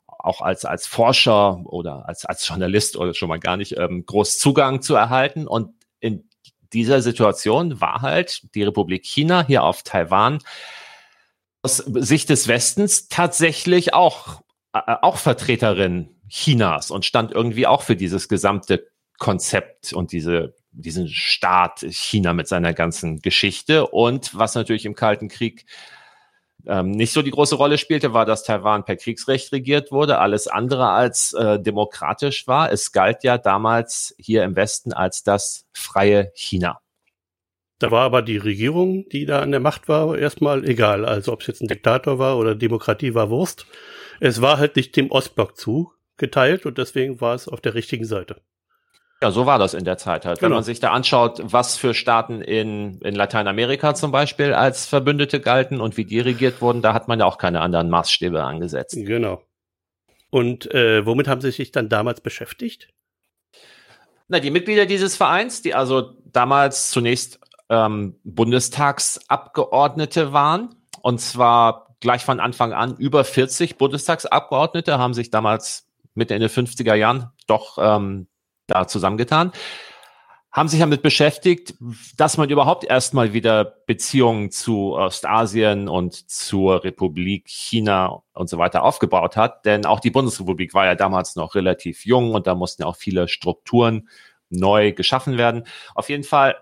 auch 0.06 0.40
als, 0.40 0.64
als 0.64 0.86
Forscher 0.86 1.60
oder 1.64 2.08
als, 2.08 2.24
als 2.24 2.46
Journalist 2.46 2.96
oder 2.96 3.14
schon 3.14 3.28
mal 3.28 3.38
gar 3.38 3.56
nicht 3.56 3.76
ähm, 3.78 4.04
groß 4.04 4.38
Zugang 4.38 4.82
zu 4.82 4.96
erhalten. 4.96 5.46
Und 5.46 5.74
in 6.00 6.28
dieser 6.72 7.00
Situation 7.00 7.80
war 7.80 8.02
halt 8.02 8.54
die 8.54 8.64
Republik 8.64 9.06
China 9.06 9.46
hier 9.46 9.62
auf 9.62 9.82
Taiwan 9.84 10.40
aus 11.68 11.76
Sicht 11.76 12.30
des 12.30 12.48
Westens 12.48 13.08
tatsächlich 13.08 13.92
auch, 13.92 14.40
äh, 14.72 14.96
auch 15.02 15.18
Vertreterin 15.18 16.08
Chinas 16.28 16.90
und 16.90 17.04
stand 17.04 17.30
irgendwie 17.32 17.66
auch 17.66 17.82
für 17.82 17.94
dieses 17.94 18.26
gesamte 18.26 18.88
Konzept 19.18 19.92
und 19.92 20.12
diese, 20.12 20.54
diesen 20.70 21.08
Staat 21.08 21.80
China 21.90 22.32
mit 22.32 22.48
seiner 22.48 22.72
ganzen 22.72 23.20
Geschichte. 23.20 23.86
Und 23.86 24.34
was 24.34 24.54
natürlich 24.54 24.86
im 24.86 24.94
Kalten 24.94 25.28
Krieg 25.28 25.66
ähm, 26.66 26.90
nicht 26.92 27.12
so 27.12 27.20
die 27.20 27.32
große 27.32 27.56
Rolle 27.56 27.76
spielte, 27.76 28.14
war, 28.14 28.24
dass 28.24 28.44
Taiwan 28.44 28.86
per 28.86 28.96
Kriegsrecht 28.96 29.52
regiert 29.52 29.92
wurde, 29.92 30.20
alles 30.20 30.48
andere 30.48 30.88
als 30.88 31.34
äh, 31.34 31.60
demokratisch 31.60 32.46
war. 32.46 32.72
Es 32.72 32.92
galt 32.92 33.24
ja 33.24 33.36
damals 33.36 34.14
hier 34.18 34.42
im 34.44 34.56
Westen 34.56 34.94
als 34.94 35.22
das 35.22 35.66
freie 35.74 36.32
China. 36.34 36.80
Da 37.78 37.90
war 37.92 38.02
aber 38.02 38.22
die 38.22 38.38
Regierung, 38.38 39.08
die 39.08 39.24
da 39.24 39.40
an 39.40 39.52
der 39.52 39.60
Macht 39.60 39.88
war, 39.88 40.18
erstmal 40.18 40.68
egal. 40.68 41.04
Also 41.04 41.32
ob 41.32 41.42
es 41.42 41.46
jetzt 41.46 41.62
ein 41.62 41.68
Diktator 41.68 42.18
war 42.18 42.36
oder 42.38 42.54
Demokratie 42.54 43.14
war 43.14 43.30
Wurst. 43.30 43.66
Es 44.20 44.40
war 44.40 44.58
halt 44.58 44.74
nicht 44.74 44.96
dem 44.96 45.10
Ostblock 45.10 45.56
zu 45.56 45.92
geteilt 46.16 46.66
und 46.66 46.78
deswegen 46.78 47.20
war 47.20 47.34
es 47.34 47.46
auf 47.48 47.60
der 47.60 47.74
richtigen 47.74 48.04
Seite. 48.04 48.40
Ja, 49.20 49.32
so 49.32 49.46
war 49.46 49.58
das 49.58 49.74
in 49.74 49.84
der 49.84 49.98
Zeit 49.98 50.24
halt. 50.26 50.40
Wenn 50.42 50.48
genau. 50.48 50.56
man 50.56 50.64
sich 50.64 50.78
da 50.78 50.92
anschaut, 50.92 51.40
was 51.42 51.76
für 51.76 51.92
Staaten 51.92 52.40
in, 52.40 53.00
in 53.00 53.14
Lateinamerika 53.16 53.94
zum 53.94 54.12
Beispiel 54.12 54.52
als 54.52 54.86
Verbündete 54.86 55.40
galten 55.40 55.80
und 55.80 55.96
wie 55.96 56.04
die 56.04 56.20
regiert 56.20 56.60
wurden, 56.60 56.82
da 56.82 56.94
hat 56.94 57.08
man 57.08 57.18
ja 57.18 57.26
auch 57.26 57.38
keine 57.38 57.60
anderen 57.60 57.90
Maßstäbe 57.90 58.42
angesetzt. 58.44 58.96
Genau. 58.96 59.42
Und 60.30 60.72
äh, 60.72 61.04
womit 61.04 61.26
haben 61.26 61.40
Sie 61.40 61.50
sich 61.50 61.72
dann 61.72 61.88
damals 61.88 62.20
beschäftigt? 62.20 62.88
Na, 64.28 64.40
die 64.40 64.50
Mitglieder 64.50 64.86
dieses 64.86 65.16
Vereins, 65.16 65.62
die 65.62 65.74
also 65.74 66.12
damals 66.26 66.90
zunächst 66.90 67.40
ähm, 67.68 68.16
Bundestagsabgeordnete 68.24 70.32
waren, 70.32 70.74
und 71.02 71.20
zwar 71.20 71.88
gleich 72.00 72.24
von 72.24 72.40
Anfang 72.40 72.72
an 72.72 72.96
über 72.96 73.24
40 73.24 73.76
Bundestagsabgeordnete 73.76 74.98
haben 74.98 75.14
sich 75.14 75.30
damals 75.30 75.86
Mitte 76.14 76.34
Ende 76.34 76.48
50er 76.48 76.94
Jahren 76.94 77.30
doch 77.46 77.78
ähm, 77.80 78.28
da 78.66 78.86
zusammengetan, 78.86 79.52
haben 80.50 80.68
sich 80.68 80.80
damit 80.80 81.02
beschäftigt, 81.02 81.74
dass 82.16 82.36
man 82.36 82.50
überhaupt 82.50 82.84
erstmal 82.84 83.32
wieder 83.32 83.64
Beziehungen 83.64 84.50
zu 84.50 84.94
Ostasien 84.94 85.88
und 85.88 86.30
zur 86.30 86.84
Republik 86.84 87.48
China 87.48 88.22
und 88.32 88.48
so 88.48 88.58
weiter 88.58 88.82
aufgebaut 88.82 89.36
hat. 89.36 89.64
Denn 89.66 89.86
auch 89.86 90.00
die 90.00 90.10
Bundesrepublik 90.10 90.74
war 90.74 90.86
ja 90.86 90.94
damals 90.94 91.36
noch 91.36 91.54
relativ 91.54 92.06
jung 92.06 92.34
und 92.34 92.46
da 92.46 92.54
mussten 92.54 92.82
ja 92.82 92.88
auch 92.88 92.96
viele 92.96 93.28
Strukturen 93.28 94.08
neu 94.50 94.92
geschaffen 94.92 95.36
werden. 95.36 95.64
Auf 95.94 96.08
jeden 96.08 96.24
Fall 96.24 96.56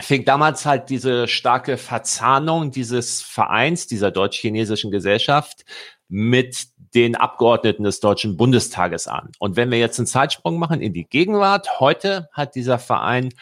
fing 0.00 0.24
damals 0.24 0.64
halt 0.64 0.90
diese 0.90 1.26
starke 1.28 1.76
Verzahnung 1.76 2.70
dieses 2.70 3.22
Vereins, 3.22 3.86
dieser 3.86 4.10
deutsch-chinesischen 4.10 4.90
Gesellschaft 4.90 5.64
mit 6.08 6.68
den 6.94 7.16
Abgeordneten 7.16 7.84
des 7.84 8.00
Deutschen 8.00 8.36
Bundestages 8.36 9.08
an. 9.08 9.32
Und 9.38 9.56
wenn 9.56 9.70
wir 9.70 9.78
jetzt 9.78 9.98
einen 9.98 10.06
Zeitsprung 10.06 10.58
machen 10.58 10.80
in 10.80 10.92
die 10.92 11.04
Gegenwart, 11.04 11.80
heute 11.80 12.28
hat 12.32 12.54
dieser 12.54 12.78
Verein 12.78 13.34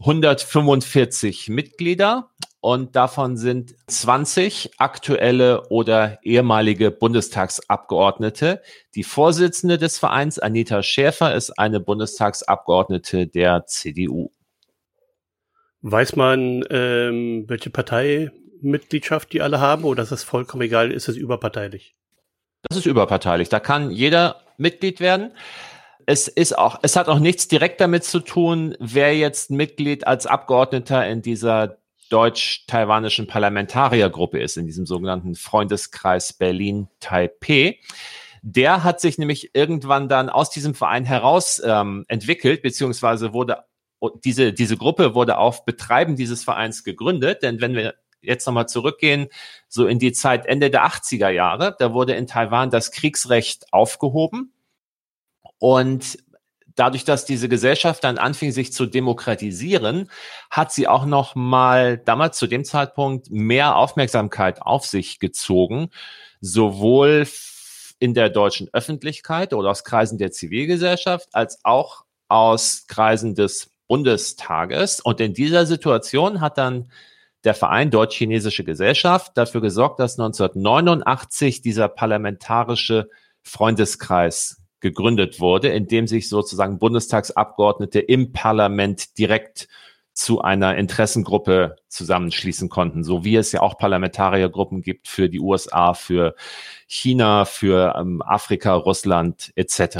145 0.00 1.48
Mitglieder 1.48 2.30
und 2.60 2.94
davon 2.96 3.36
sind 3.36 3.74
20 3.88 4.72
aktuelle 4.78 5.68
oder 5.68 6.18
ehemalige 6.22 6.90
Bundestagsabgeordnete. 6.90 8.62
Die 8.94 9.04
Vorsitzende 9.04 9.78
des 9.78 9.98
Vereins, 9.98 10.38
Anita 10.38 10.82
Schäfer, 10.82 11.34
ist 11.34 11.58
eine 11.58 11.80
Bundestagsabgeordnete 11.80 13.26
der 13.26 13.66
CDU. 13.66 14.30
Weiß 15.86 16.16
man, 16.16 16.64
ähm, 16.70 17.44
welche 17.46 17.68
Parteimitgliedschaft 17.68 19.30
die 19.34 19.42
alle 19.42 19.60
haben 19.60 19.84
oder 19.84 20.02
ist 20.02 20.12
das 20.12 20.24
vollkommen 20.24 20.62
egal, 20.62 20.90
ist 20.90 21.10
es 21.10 21.16
überparteilich? 21.16 21.94
Das 22.62 22.78
ist 22.78 22.86
überparteilich. 22.86 23.50
Da 23.50 23.60
kann 23.60 23.90
jeder 23.90 24.40
Mitglied 24.56 25.00
werden. 25.00 25.32
es 26.06 26.26
ist 26.26 26.56
auch, 26.56 26.78
es 26.80 26.96
hat 26.96 27.08
auch 27.08 27.18
nichts 27.18 27.48
direkt 27.48 27.82
damit 27.82 28.04
zu 28.04 28.20
tun, 28.20 28.74
wer 28.80 29.14
jetzt 29.14 29.50
Mitglied 29.50 30.06
als 30.06 30.24
Abgeordneter 30.24 31.06
in 31.06 31.20
dieser 31.20 31.76
deutsch-taiwanischen 32.08 33.26
Parlamentariergruppe 33.26 34.40
ist, 34.40 34.56
in 34.56 34.64
diesem 34.64 34.86
sogenannten 34.86 35.34
Freundeskreis 35.34 36.32
Berlin-Taipei. 36.32 37.78
Der 38.40 38.84
hat 38.84 39.02
sich 39.02 39.18
nämlich 39.18 39.54
irgendwann 39.54 40.08
dann 40.08 40.30
aus 40.30 40.48
diesem 40.48 40.74
Verein 40.74 41.04
heraus 41.04 41.60
ähm, 41.62 42.06
entwickelt, 42.08 42.62
beziehungsweise 42.62 43.34
wurde 43.34 43.64
diese, 44.24 44.52
diese 44.52 44.76
Gruppe 44.76 45.14
wurde 45.14 45.38
auf 45.38 45.64
Betreiben 45.64 46.16
dieses 46.16 46.44
Vereins 46.44 46.84
gegründet. 46.84 47.42
Denn 47.42 47.60
wenn 47.60 47.74
wir 47.74 47.94
jetzt 48.20 48.46
nochmal 48.46 48.68
zurückgehen, 48.68 49.28
so 49.68 49.86
in 49.86 49.98
die 49.98 50.12
Zeit 50.12 50.46
Ende 50.46 50.70
der 50.70 50.86
80er 50.86 51.28
Jahre, 51.28 51.76
da 51.78 51.92
wurde 51.92 52.14
in 52.14 52.26
Taiwan 52.26 52.70
das 52.70 52.90
Kriegsrecht 52.90 53.72
aufgehoben. 53.72 54.52
Und 55.58 56.18
dadurch, 56.74 57.04
dass 57.04 57.24
diese 57.24 57.48
Gesellschaft 57.48 58.04
dann 58.04 58.18
anfing, 58.18 58.52
sich 58.52 58.72
zu 58.72 58.86
demokratisieren, 58.86 60.10
hat 60.50 60.72
sie 60.72 60.88
auch 60.88 61.06
noch 61.06 61.34
mal 61.34 61.98
damals 61.98 62.38
zu 62.38 62.46
dem 62.46 62.64
Zeitpunkt 62.64 63.30
mehr 63.30 63.76
Aufmerksamkeit 63.76 64.62
auf 64.62 64.86
sich 64.86 65.20
gezogen, 65.20 65.90
sowohl 66.40 67.26
in 67.98 68.14
der 68.14 68.28
deutschen 68.28 68.68
Öffentlichkeit 68.72 69.52
oder 69.52 69.70
aus 69.70 69.84
Kreisen 69.84 70.18
der 70.18 70.32
Zivilgesellschaft 70.32 71.28
als 71.32 71.64
auch 71.64 72.04
aus 72.28 72.86
Kreisen 72.88 73.34
des 73.34 73.70
Bundestages. 73.86 75.00
Und 75.00 75.20
in 75.20 75.34
dieser 75.34 75.66
Situation 75.66 76.40
hat 76.40 76.58
dann 76.58 76.90
der 77.44 77.54
Verein 77.54 77.90
Deutsch-Chinesische 77.90 78.64
Gesellschaft 78.64 79.36
dafür 79.36 79.60
gesorgt, 79.60 80.00
dass 80.00 80.18
1989 80.18 81.60
dieser 81.60 81.88
parlamentarische 81.88 83.10
Freundeskreis 83.42 84.62
gegründet 84.80 85.40
wurde, 85.40 85.68
in 85.68 85.86
dem 85.86 86.06
sich 86.06 86.28
sozusagen 86.28 86.78
Bundestagsabgeordnete 86.78 88.00
im 88.00 88.32
Parlament 88.32 89.18
direkt 89.18 89.68
zu 90.14 90.42
einer 90.42 90.76
Interessengruppe 90.76 91.76
zusammenschließen 91.88 92.68
konnten, 92.68 93.02
so 93.02 93.24
wie 93.24 93.36
es 93.36 93.50
ja 93.50 93.60
auch 93.60 93.76
Parlamentariergruppen 93.78 94.80
gibt 94.80 95.08
für 95.08 95.28
die 95.28 95.40
USA, 95.40 95.92
für 95.92 96.36
China, 96.86 97.44
für 97.44 97.96
ähm, 97.98 98.22
Afrika, 98.22 98.74
Russland 98.74 99.52
etc. 99.56 99.98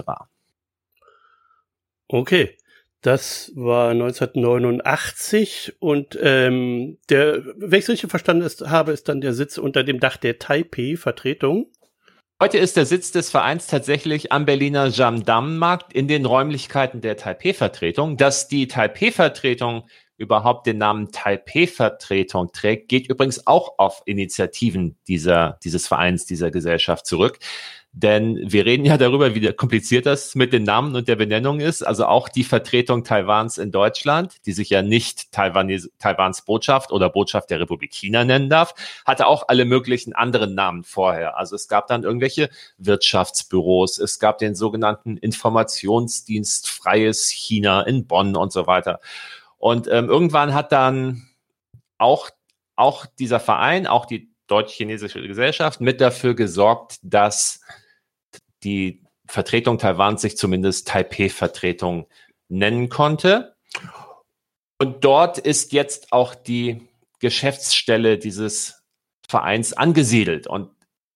Okay, 2.07 2.57
das 3.05 3.53
war 3.55 3.91
1989 3.91 5.75
und 5.79 6.19
ähm, 6.23 6.97
der, 7.11 7.45
wenn 7.57 7.79
ich 7.79 7.89
richtig 7.89 8.09
verstanden 8.09 8.49
habe, 8.71 8.93
ist 8.93 9.11
dann 9.11 9.21
der 9.21 9.35
Sitz 9.35 9.59
unter 9.59 9.85
dem 9.85 10.01
Dach 10.01 10.17
der 10.17 10.39
Taipei-Vertretung. 10.39 11.67
Heute 12.41 12.57
ist 12.57 12.79
der 12.79 12.87
Sitz 12.87 13.13
des 13.13 13.31
Vereins 13.31 13.67
tatsächlich 13.67 14.33
am 14.33 14.47
Berliner 14.47 14.87
Jamdam-Markt 14.87 15.93
in 15.93 16.09
den 16.09 16.25
Räumlichkeiten 16.25 17.03
der 17.03 17.19
Taipei-Vertretung. 17.19 18.17
Dass 18.17 18.49
die 18.49 18.69
Taipei-Vertretung 18.69 19.87
überhaupt 20.17 20.67
den 20.67 20.79
Namen 20.79 21.13
Taipei-Vertretung 21.13 22.53
trägt, 22.53 22.89
geht 22.89 23.11
übrigens 23.11 23.47
auch 23.47 23.79
auf 23.79 24.01
Initiativen 24.07 24.97
dieser, 25.09 25.59
dieses 25.63 25.87
Vereins, 25.87 26.25
dieser 26.25 26.51
Gesellschaft 26.51 27.07
zurück. 27.07 27.39
Denn 27.97 28.41
wir 28.51 28.67
reden 28.67 28.85
ja 28.85 28.99
darüber, 28.99 29.37
wie 29.37 29.53
kompliziert 29.53 30.05
das 30.05 30.35
mit 30.35 30.53
den 30.53 30.65
Namen 30.65 30.97
und 30.97 31.07
der 31.07 31.15
Benennung 31.15 31.61
ist. 31.61 31.87
Also 31.87 32.07
auch 32.07 32.29
die 32.29 32.43
Vertretung 32.43 33.05
Taiwans 33.05 33.57
in 33.57 33.71
Deutschland, 33.71 34.45
die 34.47 34.53
sich 34.53 34.69
ja 34.71 34.83
nicht 34.83 35.31
Taiwanes, 35.31 35.89
Taiwans 36.01 36.43
Botschaft 36.43 36.91
oder 36.91 37.09
Botschaft 37.09 37.51
der 37.51 37.61
Republik 37.61 37.95
China 37.95 38.25
nennen 38.25 38.51
darf, 38.51 38.75
hatte 39.05 39.29
auch 39.29 39.45
alle 39.47 39.65
möglichen 39.65 40.13
anderen 40.13 40.57
Namen 40.57 40.83
vorher. 40.83 41.39
Also 41.39 41.55
es 41.55 41.69
gab 41.69 41.87
dann 41.87 42.03
irgendwelche 42.03 42.51
Wirtschaftsbüros, 42.79 43.99
es 43.99 44.19
gab 44.19 44.39
den 44.39 44.57
sogenannten 44.57 45.17
Informationsdienst 45.17 46.69
Freies 46.69 47.31
China 47.31 47.83
in 47.83 48.09
Bonn 48.09 48.35
und 48.35 48.53
so 48.53 48.67
weiter. 48.67 48.99
Und 49.59 49.87
ähm, 49.87 50.09
irgendwann 50.09 50.53
hat 50.53 50.73
dann 50.73 51.29
auch, 51.97 52.29
auch 52.75 53.07
dieser 53.07 53.39
Verein, 53.39 53.87
auch 53.87 54.05
die 54.05 54.35
deutsch-chinesische 54.49 55.23
Gesellschaft 55.27 55.81
mit 55.81 56.01
dafür 56.01 56.35
gesorgt, 56.35 56.99
dass 57.03 57.61
die 58.65 59.03
Vertretung 59.27 59.79
Taiwans 59.79 60.23
sich 60.23 60.37
zumindest 60.37 60.89
Taipei-Vertretung 60.89 62.07
nennen 62.49 62.89
konnte. 62.89 63.57
Und 64.79 65.05
dort 65.05 65.39
ist 65.39 65.73
jetzt 65.73 66.13
auch 66.13 66.35
die 66.35 66.89
Geschäftsstelle 67.21 68.19
dieses 68.19 68.83
Vereins 69.29 69.73
angesiedelt. 69.73 70.47
Und 70.47 70.71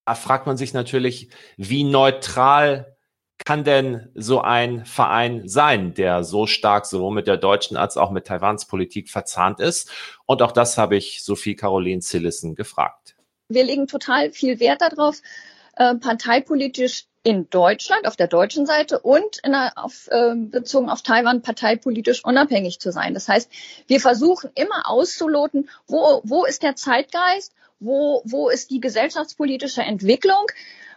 da 0.06 0.14
fragt 0.14 0.46
man 0.46 0.56
sich 0.56 0.72
natürlich, 0.72 1.28
wie 1.56 1.84
neutral 1.84 2.96
kann 3.44 3.64
denn 3.64 4.10
so 4.14 4.40
ein 4.40 4.84
Verein 4.84 5.48
sein, 5.48 5.94
der 5.94 6.24
so 6.24 6.46
stark 6.46 6.86
sowohl 6.86 7.14
mit 7.14 7.26
der 7.26 7.36
deutschen 7.36 7.76
als 7.76 7.96
auch 7.96 8.10
mit 8.10 8.26
Taiwans 8.26 8.66
Politik 8.66 9.10
verzahnt 9.10 9.60
ist? 9.60 9.90
Und 10.26 10.42
auch 10.42 10.52
das 10.52 10.76
habe 10.78 10.96
ich 10.96 11.22
Sophie 11.22 11.54
Caroline 11.54 12.00
Zillissen 12.00 12.54
gefragt. 12.54 13.16
Wir 13.48 13.64
legen 13.64 13.86
total 13.86 14.32
viel 14.32 14.60
Wert 14.60 14.80
darauf, 14.80 15.20
äh, 15.78 15.94
parteipolitisch 15.94 17.04
in 17.22 17.48
Deutschland, 17.50 18.06
auf 18.06 18.16
der 18.16 18.26
deutschen 18.26 18.66
Seite 18.66 18.98
und 19.00 19.40
der, 19.44 19.72
auf, 19.76 20.08
äh, 20.10 20.34
bezogen 20.34 20.88
auf 20.88 21.02
Taiwan 21.02 21.42
parteipolitisch 21.42 22.24
unabhängig 22.24 22.80
zu 22.80 22.90
sein. 22.90 23.14
Das 23.14 23.28
heißt, 23.28 23.50
wir 23.86 24.00
versuchen 24.00 24.50
immer 24.54 24.88
auszuloten, 24.88 25.68
wo, 25.86 26.20
wo 26.24 26.44
ist 26.44 26.62
der 26.62 26.74
Zeitgeist, 26.74 27.52
wo, 27.80 28.22
wo 28.24 28.48
ist 28.48 28.70
die 28.70 28.80
gesellschaftspolitische 28.80 29.82
Entwicklung 29.82 30.46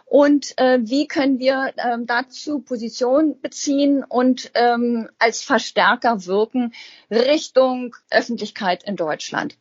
und 0.06 0.58
äh, 0.58 0.78
wie 0.82 1.06
können 1.06 1.38
wir 1.38 1.72
äh, 1.76 1.98
dazu 2.00 2.60
Position 2.60 3.40
beziehen 3.40 4.04
und 4.04 4.50
ähm, 4.54 5.08
als 5.18 5.42
Verstärker 5.42 6.26
wirken 6.26 6.72
Richtung 7.10 7.94
Öffentlichkeit 8.10 8.82
in 8.82 8.96
Deutschland. 8.96 9.56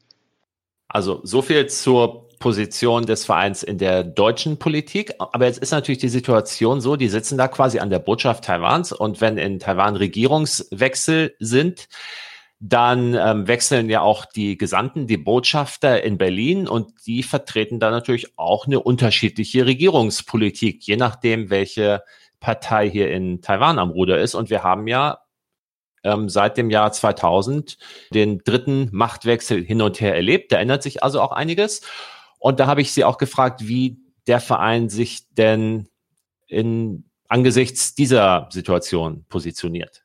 Also 0.87 1.21
so 1.23 1.41
viel 1.41 1.67
zur 1.67 2.30
Position 2.41 3.05
des 3.05 3.23
Vereins 3.23 3.63
in 3.63 3.77
der 3.77 4.03
deutschen 4.03 4.59
Politik. 4.59 5.13
Aber 5.17 5.45
jetzt 5.45 5.59
ist 5.59 5.71
natürlich 5.71 5.99
die 5.99 6.09
Situation 6.09 6.81
so, 6.81 6.97
die 6.97 7.07
sitzen 7.07 7.37
da 7.37 7.47
quasi 7.47 7.79
an 7.79 7.89
der 7.89 7.99
Botschaft 7.99 8.43
Taiwans 8.43 8.91
und 8.91 9.21
wenn 9.21 9.37
in 9.37 9.59
Taiwan 9.59 9.95
Regierungswechsel 9.95 11.35
sind, 11.39 11.87
dann 12.59 13.15
ähm, 13.15 13.47
wechseln 13.47 13.89
ja 13.89 14.01
auch 14.01 14.25
die 14.25 14.57
Gesandten, 14.57 15.07
die 15.07 15.17
Botschafter 15.17 16.03
in 16.03 16.17
Berlin 16.17 16.67
und 16.67 16.91
die 17.07 17.23
vertreten 17.23 17.79
da 17.79 17.89
natürlich 17.89 18.37
auch 18.37 18.67
eine 18.67 18.81
unterschiedliche 18.81 19.65
Regierungspolitik, 19.65 20.85
je 20.85 20.97
nachdem, 20.97 21.49
welche 21.49 22.03
Partei 22.39 22.89
hier 22.89 23.09
in 23.11 23.41
Taiwan 23.41 23.79
am 23.79 23.89
Ruder 23.91 24.19
ist. 24.19 24.35
Und 24.35 24.49
wir 24.49 24.63
haben 24.63 24.87
ja 24.87 25.19
ähm, 26.03 26.29
seit 26.29 26.57
dem 26.57 26.69
Jahr 26.69 26.91
2000 26.91 27.77
den 28.13 28.39
dritten 28.39 28.89
Machtwechsel 28.91 29.63
hin 29.63 29.81
und 29.81 30.01
her 30.01 30.15
erlebt. 30.15 30.51
Da 30.51 30.59
ändert 30.59 30.83
sich 30.83 31.03
also 31.03 31.21
auch 31.21 31.31
einiges. 31.31 31.81
Und 32.41 32.59
da 32.59 32.65
habe 32.65 32.81
ich 32.81 32.91
sie 32.91 33.03
auch 33.03 33.19
gefragt, 33.19 33.67
wie 33.67 33.99
der 34.25 34.39
Verein 34.39 34.89
sich 34.89 35.31
denn 35.35 35.87
in, 36.47 37.05
angesichts 37.27 37.93
dieser 37.93 38.49
Situation 38.51 39.25
positioniert. 39.29 40.03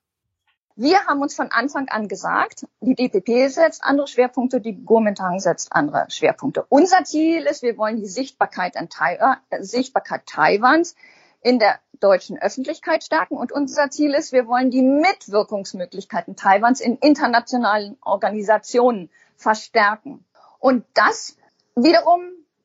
Wir 0.76 1.06
haben 1.06 1.22
uns 1.22 1.34
von 1.34 1.50
Anfang 1.50 1.88
an 1.88 2.08
gesagt, 2.08 2.66
die 2.82 2.94
DPP 2.94 3.50
setzt 3.50 3.82
andere 3.82 4.06
Schwerpunkte, 4.06 4.60
die 4.60 4.84
Kuomintang 4.84 5.40
setzt 5.40 5.72
andere 5.72 6.04
Schwerpunkte. 6.10 6.66
Unser 6.68 7.04
Ziel 7.04 7.44
ist, 7.44 7.62
wir 7.62 7.78
wollen 7.78 7.96
die 7.96 8.06
Sichtbarkeit, 8.06 8.76
an 8.76 8.90
Taiwan, 8.90 9.38
äh, 9.48 9.62
Sichtbarkeit 9.62 10.26
Taiwans 10.26 10.94
in 11.40 11.58
der 11.58 11.80
deutschen 12.00 12.38
Öffentlichkeit 12.38 13.02
stärken. 13.02 13.38
Und 13.38 13.50
unser 13.50 13.88
Ziel 13.88 14.12
ist, 14.12 14.32
wir 14.32 14.46
wollen 14.46 14.70
die 14.70 14.82
Mitwirkungsmöglichkeiten 14.82 16.36
Taiwans 16.36 16.80
in 16.82 16.98
internationalen 16.98 17.96
Organisationen 18.02 19.08
verstärken. 19.36 20.26
Und 20.58 20.84
das 20.92 21.38
wiederum 21.76 22.22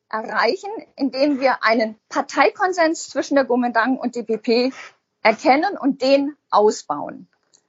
erreichen, 0.08 0.70
indem 0.96 1.40
wir 1.40 1.62
einen 1.62 1.98
Parteikonsens 2.08 3.08
zwischen 3.08 3.34
der 3.34 3.44
Kuomintang 3.44 3.98
und 3.98 4.16
DPP 4.16 4.72
erkennen 5.22 5.78
und 5.78 6.02
den 6.02 6.36
ausbauen. 6.50 7.28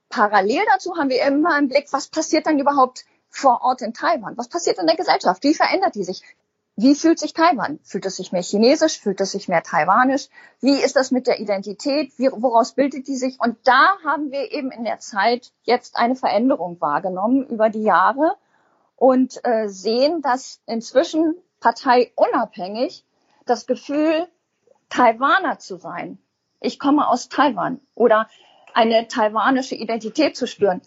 Parallel 0.10 0.64
dazu 0.72 0.96
haben 0.98 1.10
wir 1.10 1.24
immer 1.24 1.58
im 1.58 1.68
Blick, 1.68 1.88
was 1.92 2.08
passiert 2.08 2.46
dann 2.46 2.60
überhaupt 2.60 3.06
vor 3.30 3.62
Ort 3.62 3.82
in 3.82 3.94
Taiwan? 3.94 4.38
Was 4.38 4.48
passiert 4.48 4.78
in 4.78 4.88
der 4.88 4.96
Gesellschaft? 4.96 5.44
Wie 5.44 5.54
verändert 5.54 5.96
die 5.96 6.04
sich? 6.04 6.22
Wie 6.76 6.96
fühlt 6.96 7.20
sich 7.20 7.34
Taiwan? 7.34 7.80
Fühlt 7.84 8.06
es 8.06 8.16
sich 8.16 8.32
mehr 8.32 8.42
chinesisch? 8.42 9.00
Fühlt 9.00 9.22
es 9.22 9.32
sich 9.32 9.48
mehr 9.48 9.64
taiwanisch? 9.64 10.30
Wie 10.60 10.82
ist 10.82 10.96
das 10.96 11.12
mit 11.12 11.28
der 11.28 11.40
Identität? 11.40 12.12
Wie, 12.18 12.32
woraus 12.32 12.74
bildet 12.74 13.08
die 13.08 13.16
sich? 13.16 13.40
Und 13.40 13.58
da 13.64 13.98
haben 14.04 14.32
wir 14.32 14.52
eben 14.52 14.72
in 14.72 14.84
der 14.84 15.00
Zeit 15.00 15.52
jetzt 15.64 15.98
eine 15.98 16.16
Veränderung 16.16 16.80
wahrgenommen 16.82 17.46
über 17.48 17.70
die 17.70 17.84
Jahre 17.84 18.36
und 18.96 19.40
äh, 19.44 19.68
sehen, 19.68 20.22
dass 20.22 20.62
inzwischen 20.66 21.36
parteiunabhängig 21.60 23.06
das 23.46 23.66
Gefühl, 23.66 24.28
Taiwaner 24.90 25.60
zu 25.60 25.78
sein. 25.78 26.20
Ich 26.60 26.80
komme 26.80 27.08
aus 27.08 27.30
Taiwan 27.30 27.80
oder 27.96 28.30
eine 28.74 29.08
taiwanische 29.08 29.76
Identität 29.76 30.36
zu 30.36 30.48
spüren, 30.48 30.82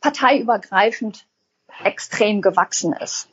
parteiübergreifend 0.00 1.26
extrem 1.84 2.42
gewachsen 2.42 2.92
ist. 2.92 3.28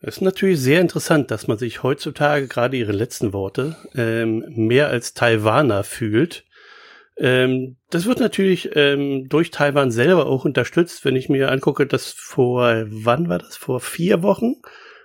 Es 0.00 0.16
ist 0.16 0.20
natürlich 0.20 0.60
sehr 0.60 0.80
interessant, 0.80 1.30
dass 1.32 1.48
man 1.48 1.58
sich 1.58 1.82
heutzutage, 1.82 2.46
gerade 2.46 2.76
Ihre 2.76 2.92
letzten 2.92 3.32
Worte, 3.32 3.76
ähm, 3.96 4.44
mehr 4.48 4.88
als 4.88 5.12
Taiwaner 5.14 5.82
fühlt. 5.82 6.44
Ähm, 7.18 7.76
das 7.90 8.06
wird 8.06 8.20
natürlich 8.20 8.70
ähm, 8.74 9.28
durch 9.28 9.50
Taiwan 9.50 9.90
selber 9.90 10.26
auch 10.26 10.44
unterstützt, 10.44 11.04
wenn 11.04 11.16
ich 11.16 11.28
mir 11.28 11.50
angucke, 11.50 11.86
dass 11.86 12.12
vor, 12.12 12.84
wann 12.88 13.28
war 13.28 13.38
das? 13.38 13.56
Vor 13.56 13.80
vier 13.80 14.22
Wochen, 14.22 14.54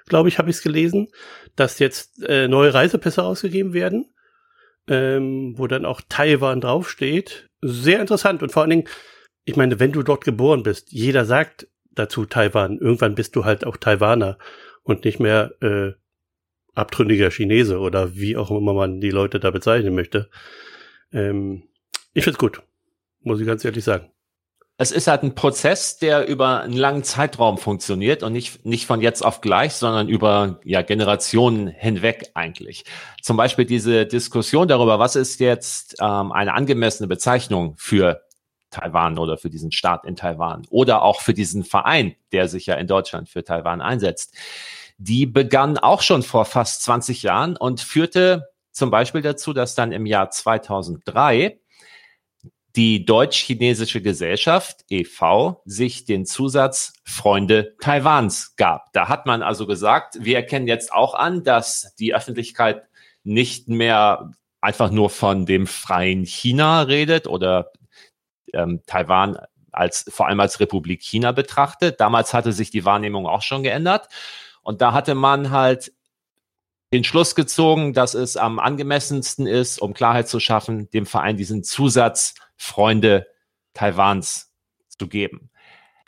glaube 0.08 0.29
ich, 0.29 0.38
habe 0.38 0.50
ich 0.50 0.58
es 0.58 0.62
gelesen, 0.62 1.08
dass 1.55 1.79
jetzt 1.79 2.24
äh, 2.24 2.48
neue 2.48 2.74
Reisepässe 2.74 3.24
ausgegeben 3.24 3.74
werden, 3.74 4.13
ähm, 4.88 5.55
wo 5.58 5.65
dann 5.65 5.86
auch 5.86 6.01
Taiwan 6.08 6.62
draufsteht. 6.62 7.50
Sehr 7.62 8.00
interessant 8.00 8.43
und 8.43 8.51
vor 8.51 8.62
allen 8.62 8.70
Dingen, 8.70 8.89
ich 9.46 9.55
meine, 9.55 9.79
wenn 9.79 9.91
du 9.91 10.03
dort 10.03 10.24
geboren 10.24 10.63
bist, 10.63 10.91
jeder 10.91 11.25
sagt 11.25 11.67
dazu 11.91 12.25
Taiwan, 12.25 12.77
irgendwann 12.77 13.15
bist 13.15 13.36
du 13.36 13.46
halt 13.46 13.65
auch 13.65 13.77
Taiwaner 13.77 14.38
und 14.84 15.05
nicht 15.05 15.20
mehr 15.20 15.53
äh, 15.62 15.93
abtrünniger 16.75 17.29
Chinese 17.32 17.79
oder 17.79 18.15
wie 18.15 18.38
auch 18.38 18.51
immer 18.51 18.74
man 18.74 19.00
die 19.00 19.12
Leute 19.12 19.39
da 19.39 19.51
bezeichnen 19.51 19.96
möchte. 19.96 20.29
Ähm, 21.12 21.70
ich 22.13 22.24
find's 22.24 22.39
gut, 22.39 22.62
muss 23.22 23.39
ich 23.39 23.48
ganz 23.48 23.63
ehrlich 23.65 23.84
sagen. 23.84 24.10
Es 24.77 24.91
ist 24.91 25.08
halt 25.08 25.22
ein 25.22 25.36
Prozess, 25.36 25.98
der 25.98 26.27
über 26.27 26.62
einen 26.62 26.74
langen 26.74 27.03
Zeitraum 27.03 27.60
funktioniert 27.60 28.24
und 28.24 28.34
nicht, 28.34 28.65
nicht 28.65 28.88
von 28.88 29.01
jetzt 29.01 29.24
auf 29.24 29.39
gleich, 29.39 29.74
sondern 29.74 30.10
über 30.10 30.60
ja, 30.63 30.82
Generationen 30.82 31.67
hinweg 31.67 32.32
eigentlich. 32.34 32.84
Zum 33.22 33.38
Beispiel 33.38 33.65
diese 33.65 34.08
Diskussion 34.08 34.67
darüber, 34.67 34.98
was 34.98 35.15
ist 35.15 35.39
jetzt 35.39 35.98
ähm, 36.01 36.32
eine 36.32 36.53
angemessene 36.53 37.08
Bezeichnung 37.08 37.75
für 37.77 38.24
Taiwan 38.72 39.20
oder 39.20 39.38
für 39.38 39.51
diesen 39.51 39.72
Staat 39.72 40.05
in 40.05 40.15
Taiwan 40.15 40.65
oder 40.70 41.03
auch 41.03 41.22
für 41.22 41.34
diesen 41.34 41.63
Verein, 41.63 42.15
der 42.32 42.48
sich 42.48 42.65
ja 42.65 42.75
in 42.75 42.88
Deutschland 42.88 43.29
für 43.29 43.43
Taiwan 43.43 43.82
einsetzt. 43.82 44.36
Die 44.98 45.25
begann 45.25 45.77
auch 45.77 46.01
schon 46.01 46.24
vor 46.24 46.46
fast 46.46 46.84
20 46.84 47.24
Jahren 47.24 47.55
und 47.55 47.79
führte 47.79 48.50
zum 48.72 48.89
Beispiel 48.89 49.22
dazu, 49.22 49.53
dass 49.53 49.75
dann 49.75 49.91
im 49.91 50.05
Jahr 50.05 50.32
2003 50.32 51.60
die 52.75 53.05
deutsch-chinesische 53.05 54.01
Gesellschaft 54.01 54.83
e.V. 54.89 55.61
sich 55.65 56.05
den 56.05 56.25
Zusatz 56.25 56.93
Freunde 57.03 57.75
Taiwans 57.79 58.55
gab. 58.55 58.91
Da 58.93 59.09
hat 59.09 59.25
man 59.25 59.43
also 59.43 59.67
gesagt, 59.67 60.17
wir 60.19 60.37
erkennen 60.37 60.67
jetzt 60.67 60.91
auch 60.91 61.13
an, 61.13 61.43
dass 61.43 61.93
die 61.99 62.15
Öffentlichkeit 62.15 62.83
nicht 63.23 63.69
mehr 63.69 64.31
einfach 64.59 64.89
nur 64.89 65.09
von 65.09 65.45
dem 65.45 65.67
freien 65.67 66.25
China 66.25 66.81
redet 66.81 67.27
oder 67.27 67.71
ähm, 68.53 68.81
Taiwan 68.87 69.37
als 69.71 70.05
vor 70.09 70.27
allem 70.27 70.39
als 70.39 70.59
Republik 70.59 71.01
China 71.01 71.31
betrachtet. 71.31 71.99
Damals 71.99 72.33
hatte 72.33 72.53
sich 72.53 72.71
die 72.71 72.85
Wahrnehmung 72.85 73.27
auch 73.27 73.41
schon 73.41 73.63
geändert. 73.63 74.07
Und 74.61 74.81
da 74.81 74.93
hatte 74.93 75.15
man 75.15 75.51
halt 75.51 75.91
den 76.93 77.03
Schluss 77.03 77.35
gezogen, 77.35 77.93
dass 77.93 78.13
es 78.13 78.37
am 78.37 78.59
angemessensten 78.59 79.47
ist, 79.47 79.81
um 79.81 79.93
Klarheit 79.93 80.27
zu 80.27 80.39
schaffen, 80.39 80.89
dem 80.91 81.05
Verein 81.05 81.37
diesen 81.37 81.63
Zusatz 81.63 82.35
Freunde 82.55 83.27
Taiwans 83.74 84.53
zu 84.88 85.07
geben. 85.07 85.50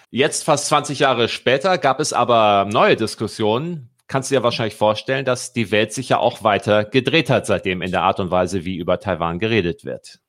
Jetzt, 0.09 0.43
fast 0.43 0.67
20 0.67 0.99
Jahre 0.99 1.27
später, 1.27 1.77
gab 1.77 1.99
es 1.99 2.13
aber 2.13 2.67
neue 2.71 2.95
Diskussionen. 2.95 3.89
Kannst 4.07 4.29
du 4.29 4.35
dir 4.35 4.43
wahrscheinlich 4.43 4.75
vorstellen, 4.75 5.25
dass 5.25 5.51
die 5.51 5.71
Welt 5.71 5.91
sich 5.91 6.09
ja 6.09 6.19
auch 6.19 6.43
weiter 6.43 6.85
gedreht 6.85 7.29
hat 7.29 7.45
seitdem 7.45 7.81
in 7.81 7.91
der 7.91 8.03
Art 8.03 8.19
und 8.19 8.31
Weise, 8.31 8.63
wie 8.63 8.77
über 8.77 8.99
Taiwan 8.99 9.39
geredet 9.39 9.83
wird. 9.83 10.19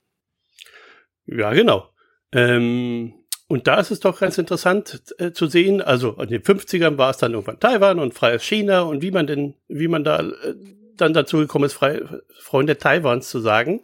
Ja, 1.26 1.52
genau. 1.52 1.90
Ähm, 2.32 3.14
und 3.48 3.66
da 3.68 3.78
ist 3.78 3.90
es 3.90 4.00
doch 4.00 4.18
ganz 4.18 4.38
interessant 4.38 5.04
äh, 5.18 5.30
zu 5.30 5.46
sehen, 5.46 5.80
also 5.80 6.14
in 6.20 6.28
den 6.28 6.42
50ern 6.42 6.98
war 6.98 7.10
es 7.10 7.18
dann 7.18 7.32
irgendwann 7.32 7.60
Taiwan 7.60 8.00
und 8.00 8.14
freies 8.14 8.42
China 8.42 8.80
und 8.80 9.02
wie 9.02 9.12
man 9.12 9.26
denn, 9.26 9.54
wie 9.68 9.88
man 9.88 10.02
da 10.02 10.20
äh, 10.20 10.54
dann 10.96 11.12
dazu 11.12 11.38
gekommen 11.38 11.66
ist, 11.66 11.74
frei, 11.74 12.02
Freunde 12.40 12.78
Taiwans 12.78 13.28
zu 13.28 13.38
sagen. 13.38 13.82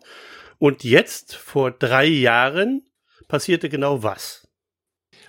Und 0.62 0.84
jetzt, 0.84 1.34
vor 1.34 1.72
drei 1.72 2.04
Jahren, 2.04 2.88
passierte 3.26 3.68
genau 3.68 4.04
was? 4.04 4.46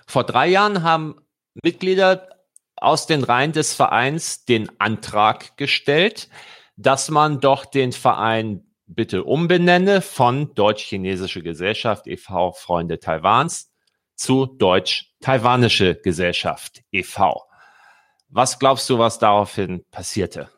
Vor 0.06 0.22
drei 0.22 0.46
Jahren 0.46 0.84
haben 0.84 1.26
Mitglieder 1.60 2.28
aus 2.76 3.08
den 3.08 3.24
Reihen 3.24 3.50
des 3.50 3.74
Vereins 3.74 4.44
den 4.44 4.70
Antrag 4.78 5.56
gestellt, 5.56 6.28
dass 6.76 7.10
man 7.10 7.40
doch 7.40 7.64
den 7.64 7.90
Verein 7.90 8.64
bitte 8.86 9.24
umbenenne 9.24 10.02
von 10.02 10.54
Deutsch-Chinesische 10.54 11.42
Gesellschaft 11.42 12.06
e.V. 12.06 12.52
Freunde 12.52 13.00
Taiwans 13.00 13.74
zu 14.14 14.46
Deutsch-Taiwanische 14.46 15.96
Gesellschaft 15.96 16.84
e.V. 16.92 17.42
Was 18.28 18.60
glaubst 18.60 18.88
du, 18.88 19.00
was 19.00 19.18
daraufhin 19.18 19.84
passierte? 19.90 20.53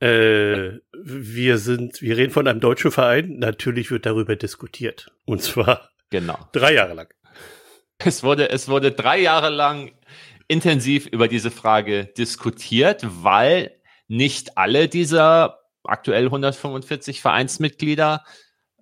Äh, 0.00 0.78
wir 0.92 1.58
sind, 1.58 2.00
wir 2.00 2.16
reden 2.16 2.32
von 2.32 2.46
einem 2.46 2.60
deutschen 2.60 2.90
Verein. 2.90 3.38
Natürlich 3.38 3.90
wird 3.90 4.06
darüber 4.06 4.36
diskutiert. 4.36 5.10
Und 5.24 5.42
zwar 5.42 5.90
genau. 6.10 6.38
drei 6.52 6.74
Jahre 6.74 6.94
lang. 6.94 7.08
Es 7.98 8.22
wurde, 8.22 8.50
es 8.50 8.68
wurde 8.68 8.92
drei 8.92 9.20
Jahre 9.20 9.50
lang 9.50 9.92
intensiv 10.46 11.06
über 11.06 11.28
diese 11.28 11.50
Frage 11.50 12.06
diskutiert, 12.06 13.02
weil 13.04 13.72
nicht 14.06 14.56
alle 14.56 14.88
dieser 14.88 15.58
aktuell 15.84 16.26
145 16.26 17.20
Vereinsmitglieder 17.20 18.24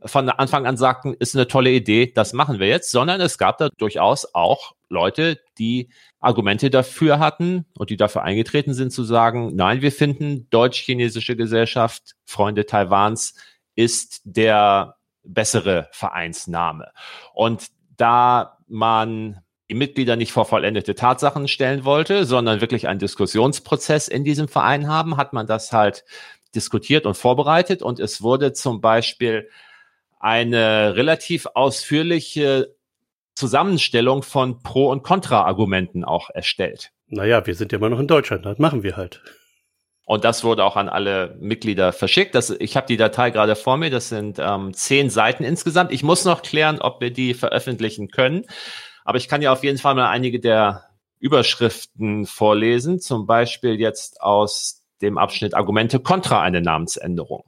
von 0.05 0.29
Anfang 0.29 0.67
an 0.67 0.77
sagten, 0.77 1.15
ist 1.15 1.35
eine 1.35 1.49
tolle 1.49 1.71
Idee, 1.71 2.13
das 2.15 2.33
machen 2.33 2.59
wir 2.59 2.69
jetzt, 2.69 2.91
sondern 2.91 3.21
es 3.21 3.39
gab 3.39 3.59
da 3.59 3.71
durchaus 3.79 4.35
auch 4.35 4.76
Leute, 4.89 5.39
die 5.59 5.91
Argumente 6.21 6.71
dafür 6.71 7.19
hatten 7.19 7.67
und 7.77 7.91
die 7.91 7.97
dafür 7.97 8.23
eingetreten 8.23 8.75
sind 8.75 8.93
zu 8.93 9.05
sagen, 9.05 9.55
nein, 9.55 9.83
wir 9.83 9.93
finden 9.93 10.49
deutsch-chinesische 10.51 11.37
Gesellschaft, 11.37 12.15
Freunde 12.25 12.67
Taiwans, 12.67 13.35
ist 13.75 14.21
der 14.25 14.97
bessere 15.23 15.89
Vereinsname. 15.93 16.93
Und 17.35 17.67
da 17.97 18.59
man 18.69 19.41
die 19.69 19.75
Mitglieder 19.75 20.17
nicht 20.17 20.33
vor 20.33 20.45
vollendete 20.45 20.95
Tatsachen 20.95 21.49
stellen 21.49 21.85
wollte, 21.85 22.25
sondern 22.25 22.61
wirklich 22.61 22.87
einen 22.87 23.01
Diskussionsprozess 23.01 24.07
in 24.07 24.23
diesem 24.23 24.49
Verein 24.49 24.89
haben, 24.89 25.17
hat 25.17 25.33
man 25.33 25.47
das 25.47 25.73
halt 25.73 26.05
diskutiert 26.55 27.07
und 27.07 27.17
vorbereitet 27.17 27.83
und 27.83 27.99
es 27.99 28.23
wurde 28.23 28.53
zum 28.53 28.81
Beispiel 28.81 29.51
eine 30.19 30.97
relativ 30.97 31.47
ausführliche 31.55 32.76
Zusammenstellung 33.37 34.23
von 34.23 34.63
Pro- 34.63 34.91
und 34.91 35.03
Kontra-Argumenten 35.03 36.05
auch 36.05 36.31
erstellt. 36.31 36.91
Naja, 37.07 37.47
wir 37.47 37.55
sind 37.55 37.71
ja 37.71 37.79
immer 37.79 37.91
noch 37.91 38.01
in 38.01 38.09
Deutschland, 38.09 38.45
das 38.45 38.59
machen 38.59 38.83
wir 38.83 38.97
halt. 38.97 39.23
Und 40.07 40.25
das 40.25 40.45
wurde 40.45 40.65
auch 40.65 40.77
an 40.77 40.89
alle 40.89 41.37
Mitglieder 41.41 41.93
verschickt. 41.93 42.35
Das, 42.35 42.51
ich 42.51 42.77
habe 42.77 42.87
die 42.87 42.97
Datei 42.97 43.31
gerade 43.31 43.57
vor 43.57 43.77
mir, 43.77 43.91
das 43.91 44.09
sind 44.09 44.39
ähm, 44.39 44.73
zehn 44.73 45.11
Seiten 45.11 45.45
insgesamt. 45.45 45.93
Ich 45.93 46.03
muss 46.03 46.25
noch 46.25 46.43
klären, 46.43 46.81
ob 46.81 47.01
wir 47.01 47.13
die 47.13 47.35
veröffentlichen 47.35 48.09
können. 48.09 48.45
Aber 49.05 49.19
ich 49.19 49.29
kann 49.29 49.43
ja 49.43 49.53
auf 49.53 49.65
jeden 49.65 49.79
Fall 49.79 49.95
mal 49.95 50.09
einige 50.09 50.41
der 50.41 50.85
Überschriften 51.19 52.25
vorlesen, 52.27 53.01
zum 53.01 53.27
Beispiel 53.27 53.81
jetzt 53.81 54.21
aus 54.21 54.85
dem 55.03 55.19
Abschnitt 55.19 55.55
Argumente 55.55 56.01
kontra 56.01 56.41
eine 56.41 56.61
Namensänderung. 56.61 57.45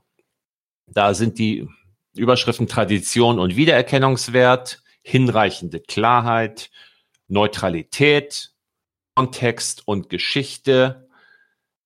Da 0.87 1.15
sind 1.15 1.39
die 1.39 1.69
Überschriften 2.17 2.67
Tradition 2.67 3.39
und 3.39 3.57
Wiedererkennungswert, 3.57 4.83
hinreichende 5.09 5.81
Klarheit, 5.81 6.71
Neutralität, 7.29 8.51
Kontext 9.15 9.89
und 9.89 10.11
Geschichte, 10.11 11.09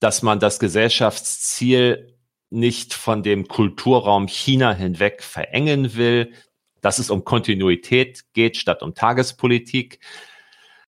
dass 0.00 0.22
man 0.22 0.40
das 0.40 0.58
Gesellschaftsziel 0.58 2.18
nicht 2.50 2.94
von 2.94 3.22
dem 3.22 3.46
Kulturraum 3.46 4.26
China 4.26 4.74
hinweg 4.74 5.22
verengen 5.22 5.94
will, 5.94 6.32
dass 6.80 6.98
es 6.98 7.11
um 7.11 7.24
Kontinuität 7.24 8.24
geht 8.32 8.56
statt 8.56 8.82
um 8.82 8.94
Tagespolitik, 8.94 10.00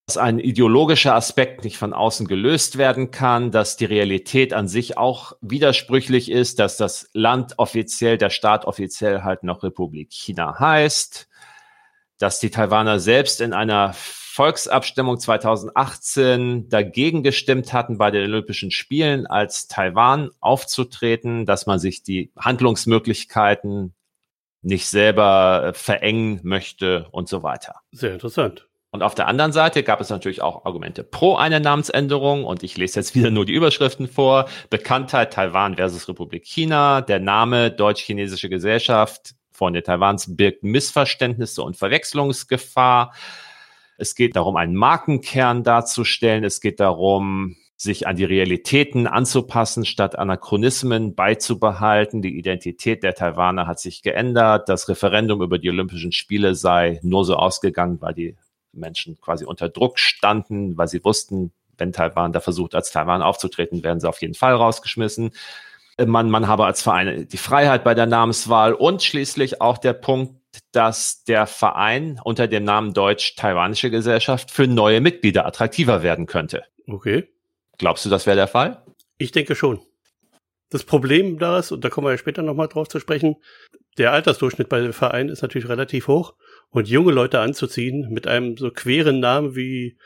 dass 0.06 0.16
ein 0.16 0.40
ideologischer 0.40 1.14
Aspekt 1.14 1.62
nicht 1.62 1.78
von 1.78 1.92
außen 1.92 2.26
gelöst 2.26 2.76
werden 2.76 3.12
kann, 3.12 3.52
dass 3.52 3.76
die 3.76 3.84
Realität 3.84 4.52
an 4.52 4.66
sich 4.66 4.98
auch 4.98 5.34
widersprüchlich 5.40 6.32
ist, 6.32 6.58
dass 6.58 6.76
das 6.76 7.08
Land 7.12 7.58
offiziell, 7.58 8.18
der 8.18 8.30
Staat 8.30 8.64
offiziell 8.64 9.22
halt 9.22 9.44
noch 9.44 9.62
Republik 9.62 10.12
China 10.12 10.58
heißt, 10.58 11.28
dass 12.24 12.40
die 12.40 12.48
Taiwaner 12.48 13.00
selbst 13.00 13.42
in 13.42 13.52
einer 13.52 13.92
Volksabstimmung 13.92 15.20
2018 15.20 16.70
dagegen 16.70 17.22
gestimmt 17.22 17.74
hatten, 17.74 17.98
bei 17.98 18.10
den 18.10 18.22
Olympischen 18.22 18.70
Spielen 18.70 19.26
als 19.26 19.68
Taiwan 19.68 20.30
aufzutreten, 20.40 21.44
dass 21.44 21.66
man 21.66 21.78
sich 21.78 22.02
die 22.02 22.32
Handlungsmöglichkeiten 22.38 23.92
nicht 24.62 24.86
selber 24.86 25.72
verengen 25.74 26.40
möchte 26.44 27.08
und 27.10 27.28
so 27.28 27.42
weiter. 27.42 27.82
Sehr 27.92 28.14
interessant. 28.14 28.68
Und 28.90 29.02
auf 29.02 29.14
der 29.14 29.28
anderen 29.28 29.52
Seite 29.52 29.82
gab 29.82 30.00
es 30.00 30.08
natürlich 30.08 30.40
auch 30.40 30.64
Argumente 30.64 31.04
pro 31.04 31.36
eine 31.36 31.60
Namensänderung. 31.60 32.46
Und 32.46 32.62
ich 32.62 32.78
lese 32.78 33.00
jetzt 33.00 33.14
wieder 33.14 33.30
nur 33.30 33.44
die 33.44 33.52
Überschriften 33.52 34.08
vor. 34.08 34.48
Bekanntheit 34.70 35.34
Taiwan 35.34 35.76
versus 35.76 36.08
Republik 36.08 36.46
China. 36.46 37.02
Der 37.02 37.20
Name 37.20 37.70
Deutsch-Chinesische 37.70 38.48
Gesellschaft 38.48 39.34
Freunde 39.54 39.84
Taiwans 39.84 40.36
birgt 40.36 40.64
Missverständnisse 40.64 41.62
und 41.62 41.76
Verwechslungsgefahr. 41.76 43.14
Es 43.96 44.16
geht 44.16 44.34
darum, 44.34 44.56
einen 44.56 44.74
Markenkern 44.74 45.62
darzustellen. 45.62 46.42
Es 46.42 46.60
geht 46.60 46.80
darum, 46.80 47.56
sich 47.76 48.08
an 48.08 48.16
die 48.16 48.24
Realitäten 48.24 49.06
anzupassen, 49.06 49.84
statt 49.84 50.18
Anachronismen 50.18 51.14
beizubehalten. 51.14 52.20
Die 52.20 52.36
Identität 52.36 53.04
der 53.04 53.14
Taiwaner 53.14 53.68
hat 53.68 53.78
sich 53.78 54.02
geändert. 54.02 54.68
Das 54.68 54.88
Referendum 54.88 55.40
über 55.40 55.58
die 55.58 55.70
Olympischen 55.70 56.10
Spiele 56.10 56.56
sei 56.56 56.98
nur 57.02 57.24
so 57.24 57.36
ausgegangen, 57.36 58.00
weil 58.00 58.14
die 58.14 58.36
Menschen 58.72 59.20
quasi 59.20 59.44
unter 59.44 59.68
Druck 59.68 60.00
standen, 60.00 60.76
weil 60.76 60.88
sie 60.88 61.04
wussten, 61.04 61.52
wenn 61.78 61.92
Taiwan 61.92 62.32
da 62.32 62.40
versucht, 62.40 62.74
als 62.74 62.90
Taiwan 62.90 63.22
aufzutreten, 63.22 63.84
werden 63.84 64.00
sie 64.00 64.08
auf 64.08 64.20
jeden 64.20 64.34
Fall 64.34 64.54
rausgeschmissen. 64.54 65.30
Man, 65.98 66.28
man 66.28 66.48
habe 66.48 66.64
als 66.64 66.82
Verein 66.82 67.28
die 67.28 67.36
Freiheit 67.36 67.84
bei 67.84 67.94
der 67.94 68.06
Namenswahl 68.06 68.72
und 68.74 69.02
schließlich 69.02 69.60
auch 69.60 69.78
der 69.78 69.92
Punkt, 69.92 70.34
dass 70.72 71.24
der 71.24 71.46
Verein 71.46 72.20
unter 72.22 72.48
dem 72.48 72.64
Namen 72.64 72.92
Deutsch-Taiwanische 72.94 73.90
Gesellschaft 73.90 74.50
für 74.50 74.66
neue 74.66 75.00
Mitglieder 75.00 75.46
attraktiver 75.46 76.02
werden 76.02 76.26
könnte. 76.26 76.64
Okay. 76.86 77.28
Glaubst 77.78 78.04
du, 78.04 78.10
das 78.10 78.26
wäre 78.26 78.36
der 78.36 78.48
Fall? 78.48 78.82
Ich 79.18 79.32
denke 79.32 79.54
schon. 79.54 79.80
Das 80.70 80.84
Problem 80.84 81.38
da 81.38 81.58
ist, 81.58 81.70
und 81.70 81.84
da 81.84 81.90
kommen 81.90 82.06
wir 82.06 82.12
ja 82.12 82.18
später 82.18 82.42
nochmal 82.42 82.68
drauf 82.68 82.88
zu 82.88 82.98
sprechen, 82.98 83.36
der 83.98 84.12
Altersdurchschnitt 84.12 84.68
bei 84.68 84.80
dem 84.80 84.92
Verein 84.92 85.28
ist 85.28 85.42
natürlich 85.42 85.68
relativ 85.68 86.08
hoch 86.08 86.34
und 86.70 86.88
junge 86.88 87.12
Leute 87.12 87.40
anzuziehen 87.40 88.08
mit 88.10 88.26
einem 88.26 88.56
so 88.56 88.70
queren 88.70 89.20
Namen 89.20 89.54
wie 89.54 89.96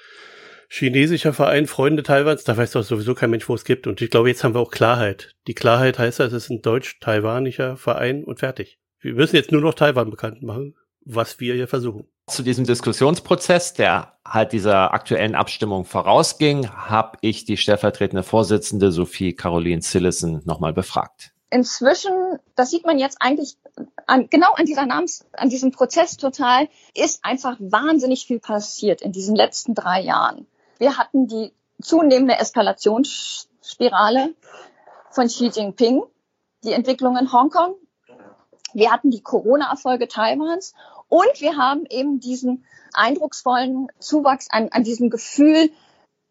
chinesischer 0.69 1.33
Verein 1.33 1.67
Freunde 1.67 2.03
Taiwans, 2.03 2.45
da 2.45 2.57
weiß 2.57 2.73
doch 2.73 2.83
sowieso 2.83 3.15
kein 3.15 3.31
Mensch, 3.31 3.49
wo 3.49 3.55
es 3.55 3.65
gibt. 3.65 3.87
Und 3.87 4.01
ich 4.01 4.11
glaube, 4.11 4.29
jetzt 4.29 4.45
haben 4.45 4.55
wir 4.55 4.61
auch 4.61 4.71
Klarheit. 4.71 5.35
Die 5.47 5.55
Klarheit 5.55 5.99
heißt, 5.99 6.21
es 6.21 6.33
ist 6.33 6.51
ein 6.51 6.63
deutsch-taiwanischer 6.63 7.77
Verein 7.77 8.25
und 8.25 8.39
fertig. 8.39 8.79
Wir 9.01 9.15
müssen 9.15 9.37
jetzt 9.37 9.53
nur 9.53 9.61
noch 9.61 9.75
Taiwan 9.75 10.11
bekannt 10.11 10.43
machen, 10.43 10.75
was 11.05 11.41
wir 11.41 11.55
hier 11.55 11.69
versuchen. 11.69 12.07
Zu 12.27 12.43
diesem 12.43 12.67
Diskussionsprozess, 12.67 13.73
der 13.73 14.19
halt 14.25 14.53
dieser 14.53 14.93
aktuellen 14.93 15.35
Abstimmung 15.35 15.87
vorausging, 15.87 16.69
habe 16.69 17.17
ich 17.23 17.47
die 17.47 17.57
stellvertretende 17.57 18.23
Vorsitzende 18.23 18.93
Sophie 18.93 19.33
Caroline 19.33 19.81
Sillison 19.81 20.43
nochmal 20.45 20.75
befragt. 20.75 21.33
Inzwischen, 21.51 22.13
das 22.57 22.71
sieht 22.71 22.85
man 22.85 22.99
jetzt 22.99 23.17
eigentlich 23.21 23.57
an, 24.07 24.29
genau 24.29 24.53
an 24.53 24.67
dieser 24.67 24.85
Namens, 24.85 25.25
an 25.33 25.49
diesem 25.49 25.71
Prozess 25.71 26.19
total, 26.19 26.69
ist 26.95 27.25
einfach 27.25 27.57
wahnsinnig 27.59 28.27
viel 28.27 28.39
passiert 28.39 29.01
in 29.01 29.13
diesen 29.13 29.35
letzten 29.35 29.75
drei 29.75 30.03
Jahren. 30.03 30.47
Wir 30.79 30.97
hatten 30.97 31.27
die 31.27 31.53
zunehmende 31.83 32.39
Eskalationsspirale 32.39 34.35
von 35.11 35.27
Xi 35.27 35.49
Jinping, 35.49 36.05
die 36.63 36.73
Entwicklung 36.73 37.17
in 37.17 37.33
Hongkong. 37.33 37.75
Wir 38.75 38.93
hatten 38.93 39.11
die 39.11 39.23
Corona-Erfolge 39.23 40.07
Taiwans 40.07 40.75
und 41.09 41.41
wir 41.41 41.57
haben 41.57 41.85
eben 41.87 42.21
diesen 42.21 42.65
eindrucksvollen 42.93 43.89
Zuwachs 43.99 44.47
an, 44.51 44.69
an 44.71 44.85
diesem 44.85 45.11
Gefühl, 45.11 45.71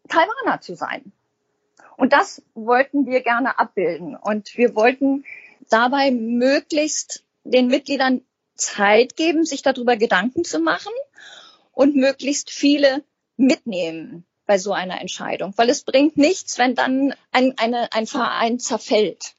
Taiwaner 0.08 0.60
zu 0.62 0.74
sein. 0.74 1.12
Und 1.98 2.14
das 2.14 2.42
wollten 2.54 3.06
wir 3.06 3.22
gerne 3.22 3.58
abbilden. 3.58 4.16
Und 4.16 4.56
wir 4.56 4.74
wollten 4.74 5.24
dabei 5.68 6.10
möglichst 6.10 7.24
den 7.44 7.66
Mitgliedern 7.66 8.22
Zeit 8.54 9.16
geben, 9.16 9.44
sich 9.44 9.62
darüber 9.62 9.96
Gedanken 9.96 10.44
zu 10.44 10.58
machen 10.58 10.92
und 11.72 11.96
möglichst 11.96 12.50
viele 12.50 13.04
mitnehmen 13.36 14.24
bei 14.48 14.58
so 14.58 14.72
einer 14.72 15.00
Entscheidung. 15.00 15.52
Weil 15.56 15.70
es 15.70 15.82
bringt 15.82 16.16
nichts, 16.16 16.58
wenn 16.58 16.74
dann 16.74 17.14
ein, 17.30 17.54
eine, 17.58 17.92
ein 17.92 18.08
Verein 18.08 18.58
zerfällt. 18.58 19.34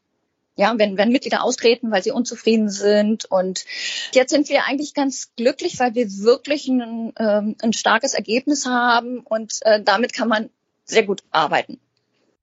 Ja, 0.56 0.74
wenn, 0.78 0.98
wenn 0.98 1.10
Mitglieder 1.10 1.44
austreten, 1.44 1.90
weil 1.90 2.04
sie 2.04 2.12
unzufrieden 2.12 2.70
sind. 2.70 3.26
Und 3.26 3.66
jetzt 4.14 4.30
sind 4.30 4.50
wir 4.50 4.66
eigentlich 4.66 4.94
ganz 4.94 5.32
glücklich, 5.36 5.80
weil 5.80 5.96
wir 5.96 6.06
wirklich 6.20 6.68
ein, 6.68 7.14
ähm, 7.18 7.56
ein 7.62 7.74
starkes 7.74 8.14
Ergebnis 8.14 8.66
haben 8.66 9.20
und 9.22 9.54
äh, 9.62 9.82
damit 9.82 10.14
kann 10.14 10.28
man 10.28 10.50
sehr 10.84 11.04
gut 11.04 11.24
arbeiten. 11.32 11.80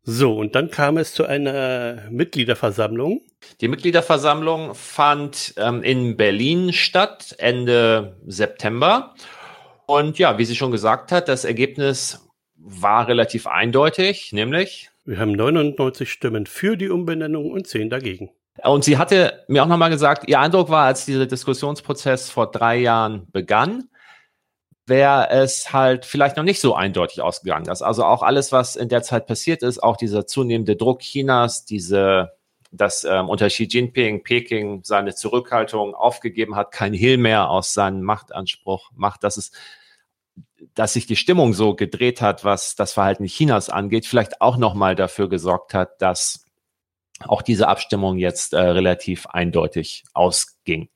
So, 0.02 0.34
und 0.34 0.54
dann 0.54 0.70
kam 0.70 0.96
es 0.98 1.12
zu 1.12 1.24
einer 1.24 2.04
Mitgliederversammlung. 2.10 3.20
Die 3.60 3.68
Mitgliederversammlung 3.68 4.74
fand 4.74 5.54
ähm, 5.56 5.82
in 5.82 6.16
Berlin 6.16 6.72
statt, 6.72 7.34
Ende 7.38 8.16
September. 8.26 9.14
Und 9.84 10.18
ja, 10.18 10.38
wie 10.38 10.44
sie 10.44 10.56
schon 10.56 10.70
gesagt 10.72 11.12
hat, 11.12 11.28
das 11.28 11.44
Ergebnis 11.44 12.25
war 12.68 13.06
relativ 13.06 13.46
eindeutig, 13.46 14.32
nämlich 14.32 14.90
wir 15.04 15.20
haben 15.20 15.32
99 15.32 16.10
Stimmen 16.10 16.46
für 16.46 16.76
die 16.76 16.90
Umbenennung 16.90 17.52
und 17.52 17.68
10 17.68 17.90
dagegen. 17.90 18.30
Und 18.64 18.82
sie 18.82 18.98
hatte 18.98 19.44
mir 19.46 19.62
auch 19.62 19.68
nochmal 19.68 19.90
gesagt, 19.90 20.28
ihr 20.28 20.40
Eindruck 20.40 20.68
war, 20.68 20.86
als 20.86 21.04
dieser 21.04 21.26
Diskussionsprozess 21.26 22.28
vor 22.28 22.50
drei 22.50 22.76
Jahren 22.78 23.28
begann, 23.30 23.88
wäre 24.86 25.30
es 25.30 25.72
halt 25.72 26.04
vielleicht 26.06 26.36
noch 26.36 26.44
nicht 26.44 26.60
so 26.60 26.74
eindeutig 26.74 27.20
ausgegangen. 27.20 27.66
Dass 27.66 27.82
also 27.82 28.04
auch 28.04 28.22
alles, 28.22 28.50
was 28.50 28.74
in 28.74 28.88
der 28.88 29.02
Zeit 29.02 29.26
passiert 29.26 29.62
ist, 29.62 29.80
auch 29.80 29.96
dieser 29.96 30.26
zunehmende 30.26 30.74
Druck 30.74 31.00
Chinas, 31.00 31.66
diese, 31.66 32.32
dass 32.72 33.04
ähm, 33.04 33.28
unter 33.28 33.48
Xi 33.48 33.64
Jinping 33.64 34.24
Peking 34.24 34.82
seine 34.82 35.14
Zurückhaltung 35.14 35.94
aufgegeben 35.94 36.56
hat, 36.56 36.72
kein 36.72 36.94
Hehl 36.94 37.16
mehr 37.18 37.48
aus 37.48 37.74
seinem 37.74 38.02
Machtanspruch 38.02 38.90
macht, 38.94 39.22
dass 39.22 39.36
es 39.36 39.52
dass 40.74 40.92
sich 40.92 41.06
die 41.06 41.16
Stimmung 41.16 41.54
so 41.54 41.74
gedreht 41.74 42.20
hat, 42.20 42.44
was 42.44 42.74
das 42.74 42.92
Verhalten 42.92 43.24
Chinas 43.24 43.70
angeht, 43.70 44.06
vielleicht 44.06 44.40
auch 44.40 44.56
nochmal 44.56 44.94
dafür 44.94 45.28
gesorgt 45.28 45.74
hat, 45.74 46.00
dass 46.00 46.44
auch 47.20 47.42
diese 47.42 47.68
Abstimmung 47.68 48.18
jetzt 48.18 48.52
äh, 48.52 48.60
relativ 48.60 49.26
eindeutig 49.26 50.04
ausging. 50.12 50.88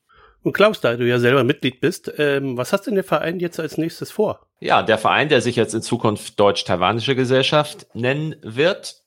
Und 0.43 0.53
Klaus, 0.53 0.81
da 0.81 0.97
du 0.97 1.07
ja 1.07 1.19
selber 1.19 1.45
Mitglied 1.45 1.81
bist, 1.81 2.13
ähm, 2.19 2.57
was 2.57 2.73
hast 2.73 2.87
denn 2.87 2.95
der 2.95 3.05
Verein 3.05 3.41
jetzt 3.41 3.61
als 3.61 3.77
nächstes 3.77 4.11
vor? 4.11 4.47
Ja, 4.59 4.83
der 4.83 4.99
Verein, 4.99 5.29
der 5.29 5.41
sich 5.41 5.57
jetzt 5.57 5.75
in 5.75 5.83
Zukunft 5.83 6.39
Deutsch-Taiwanische 6.41 7.15
Gesellschaft 7.15 7.87
nennen 7.95 8.37
wird, 8.43 9.00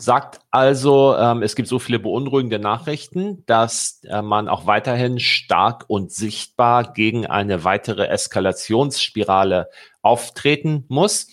sagt 0.00 0.40
also, 0.50 1.14
ähm, 1.16 1.42
es 1.42 1.54
gibt 1.54 1.68
so 1.68 1.78
viele 1.78 1.98
beunruhigende 1.98 2.58
Nachrichten, 2.58 3.44
dass 3.46 4.02
äh, 4.04 4.22
man 4.22 4.48
auch 4.48 4.66
weiterhin 4.66 5.20
stark 5.20 5.84
und 5.88 6.12
sichtbar 6.12 6.92
gegen 6.92 7.26
eine 7.26 7.64
weitere 7.64 8.06
Eskalationsspirale 8.06 9.68
auftreten 10.02 10.84
muss. 10.88 11.28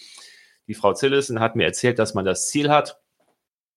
Die 0.67 0.73
Frau 0.73 0.93
Zillison 0.93 1.39
hat 1.39 1.56
mir 1.56 1.65
erzählt, 1.65 1.97
dass 1.97 2.13
man 2.13 2.25
das 2.25 2.47
Ziel 2.47 2.69
hat, 2.69 2.99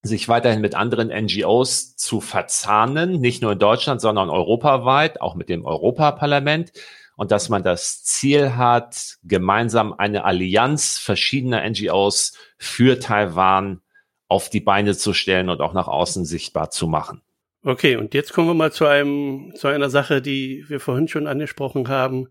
sich 0.03 0.29
weiterhin 0.29 0.61
mit 0.61 0.75
anderen 0.75 1.09
NGOs 1.09 1.95
zu 1.97 2.21
verzahnen, 2.21 3.21
nicht 3.21 3.43
nur 3.43 3.53
in 3.53 3.59
Deutschland, 3.59 4.01
sondern 4.01 4.31
europaweit, 4.31 5.21
auch 5.21 5.35
mit 5.35 5.49
dem 5.49 5.65
Europaparlament. 5.65 6.73
Und 7.17 7.33
dass 7.33 7.51
man 7.51 7.63
das 7.63 8.03
Ziel 8.03 8.57
hat, 8.57 9.19
gemeinsam 9.23 9.93
eine 9.93 10.25
Allianz 10.25 10.99
verschiedener 10.99 11.69
NGOs 11.69 12.33
für 12.57 12.99
Taiwan 12.99 13.83
auf 14.31 14.49
die 14.49 14.61
Beine 14.61 14.97
zu 14.97 15.13
stellen 15.13 15.49
und 15.51 15.61
auch 15.61 15.75
nach 15.75 15.89
außen 15.89 16.25
sichtbar 16.25 16.71
zu 16.71 16.87
machen. 16.87 17.21
Okay, 17.63 17.97
und 17.97 18.15
jetzt 18.15 18.33
kommen 18.33 18.49
wir 18.49 18.55
mal 18.55 18.73
zu 18.73 18.87
einem, 18.87 19.53
zu 19.55 19.69
einer 19.69 19.91
Sache, 19.91 20.23
die 20.23 20.65
wir 20.69 20.81
vorhin 20.81 21.09
schon 21.09 21.27
angesprochen 21.27 21.89
haben. 21.89 22.29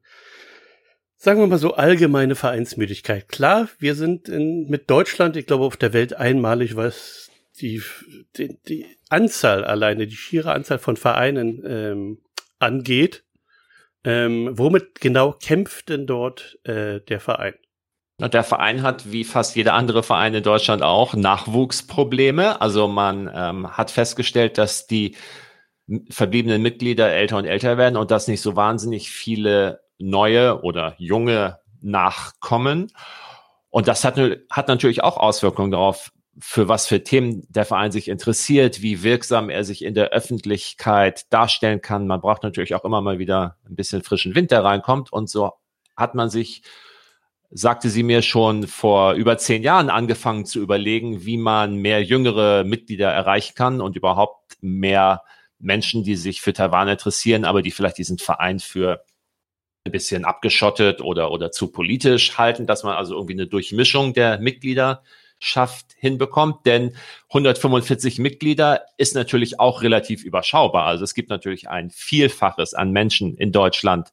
Sagen 1.17 1.41
wir 1.41 1.47
mal 1.47 1.59
so 1.59 1.73
allgemeine 1.73 2.35
Vereinsmüdigkeit. 2.35 3.27
Klar, 3.27 3.67
wir 3.77 3.93
sind 3.93 4.29
in, 4.29 4.69
mit 4.69 4.89
Deutschland, 4.89 5.35
ich 5.35 5.45
glaube, 5.45 5.65
auf 5.65 5.75
der 5.75 5.91
Welt 5.93 6.13
einmalig, 6.13 6.77
was 6.77 7.29
die, 7.59 7.83
die, 8.37 8.57
die 8.67 8.85
Anzahl 9.09 9.65
alleine, 9.65 10.07
die 10.07 10.15
schiere 10.15 10.53
Anzahl 10.53 10.79
von 10.79 10.95
Vereinen 10.95 11.61
ähm, 11.67 12.19
angeht. 12.57 13.25
Ähm, 14.05 14.51
womit 14.53 15.01
genau 15.01 15.33
kämpft 15.33 15.89
denn 15.89 16.07
dort 16.07 16.57
äh, 16.63 17.01
der 17.01 17.19
Verein? 17.19 17.55
Der 18.19 18.43
Verein 18.43 18.83
hat, 18.83 19.11
wie 19.11 19.23
fast 19.23 19.55
jeder 19.55 19.73
andere 19.73 20.03
Verein 20.03 20.33
in 20.33 20.43
Deutschland 20.43 20.83
auch, 20.83 21.13
Nachwuchsprobleme. 21.13 22.59
Also 22.61 22.89
man 22.89 23.31
ähm, 23.33 23.77
hat 23.77 23.91
festgestellt, 23.91 24.57
dass 24.57 24.87
die 24.87 25.15
verbliebenen 26.09 26.61
Mitglieder 26.61 27.09
älter 27.09 27.37
und 27.37 27.45
älter 27.45 27.77
werden 27.77 27.95
und 27.95 28.11
dass 28.11 28.27
nicht 28.27 28.41
so 28.41 28.55
wahnsinnig 28.55 29.09
viele 29.09 29.81
neue 29.97 30.61
oder 30.61 30.95
junge 30.97 31.59
nachkommen. 31.81 32.91
Und 33.69 33.87
das 33.87 34.03
hat, 34.03 34.19
hat 34.49 34.67
natürlich 34.67 35.03
auch 35.03 35.17
Auswirkungen 35.17 35.71
darauf, 35.71 36.11
für 36.41 36.67
was 36.67 36.87
für 36.87 37.03
Themen 37.03 37.45
der 37.49 37.65
Verein 37.65 37.91
sich 37.91 38.07
interessiert, 38.07 38.81
wie 38.81 39.03
wirksam 39.03 39.49
er 39.49 39.63
sich 39.63 39.83
in 39.83 39.93
der 39.93 40.09
Öffentlichkeit 40.09 41.31
darstellen 41.33 41.81
kann. 41.81 42.07
Man 42.07 42.21
braucht 42.21 42.43
natürlich 42.43 42.75
auch 42.75 42.85
immer 42.85 43.01
mal 43.01 43.19
wieder 43.19 43.57
ein 43.67 43.75
bisschen 43.75 44.03
frischen 44.03 44.35
Wind, 44.35 44.51
der 44.51 44.63
reinkommt. 44.63 45.11
Und 45.11 45.29
so 45.29 45.51
hat 45.97 46.15
man 46.15 46.29
sich 46.29 46.61
sagte 47.51 47.89
sie 47.89 48.03
mir 48.03 48.21
schon 48.21 48.67
vor 48.67 49.13
über 49.13 49.37
zehn 49.37 49.63
Jahren 49.63 49.89
angefangen 49.89 50.45
zu 50.45 50.59
überlegen, 50.59 51.25
wie 51.25 51.37
man 51.37 51.75
mehr 51.75 52.03
jüngere 52.03 52.63
Mitglieder 52.63 53.09
erreichen 53.09 53.55
kann 53.55 53.81
und 53.81 53.95
überhaupt 53.95 54.57
mehr 54.61 55.23
Menschen, 55.57 56.03
die 56.03 56.15
sich 56.15 56.41
für 56.41 56.53
Taiwan 56.53 56.87
interessieren, 56.87 57.45
aber 57.45 57.61
die 57.61 57.71
vielleicht 57.71 57.97
diesen 57.97 58.17
Verein 58.17 58.59
für 58.59 59.03
ein 59.85 59.91
bisschen 59.91 60.25
abgeschottet 60.25 61.01
oder, 61.01 61.31
oder 61.31 61.51
zu 61.51 61.71
politisch 61.71 62.37
halten, 62.37 62.67
dass 62.67 62.83
man 62.83 62.95
also 62.95 63.15
irgendwie 63.15 63.33
eine 63.33 63.47
Durchmischung 63.47 64.13
der 64.13 64.39
Mitgliederschaft 64.39 65.95
hinbekommt. 65.97 66.65
Denn 66.65 66.95
145 67.29 68.19
Mitglieder 68.19 68.85
ist 68.97 69.15
natürlich 69.15 69.59
auch 69.59 69.81
relativ 69.81 70.23
überschaubar. 70.23 70.85
Also 70.85 71.03
es 71.03 71.13
gibt 71.13 71.29
natürlich 71.29 71.69
ein 71.69 71.89
Vielfaches 71.89 72.73
an 72.73 72.91
Menschen 72.91 73.35
in 73.37 73.51
Deutschland, 73.51 74.11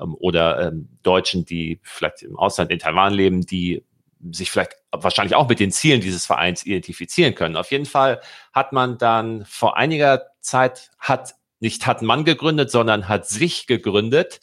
ähm, 0.00 0.14
oder 0.18 0.68
ähm, 0.68 0.88
Deutschen, 1.02 1.44
die 1.44 1.80
vielleicht 1.82 2.22
im 2.22 2.36
Ausland 2.36 2.70
in 2.70 2.78
Taiwan 2.78 3.14
leben, 3.14 3.46
die 3.46 3.84
sich 4.32 4.50
vielleicht 4.50 4.76
wahrscheinlich 4.90 5.34
auch 5.34 5.48
mit 5.48 5.60
den 5.60 5.70
Zielen 5.70 6.00
dieses 6.00 6.24
Vereins 6.24 6.64
identifizieren 6.64 7.34
können. 7.34 7.56
Auf 7.56 7.70
jeden 7.70 7.86
Fall 7.86 8.20
hat 8.52 8.72
man 8.72 8.96
dann 8.96 9.44
vor 9.44 9.76
einiger 9.76 10.26
Zeit 10.40 10.90
hat 10.98 11.34
nicht 11.60 11.86
hat 11.86 12.02
man 12.02 12.24
gegründet, 12.24 12.70
sondern 12.70 13.08
hat 13.08 13.26
sich 13.26 13.66
gegründet 13.66 14.40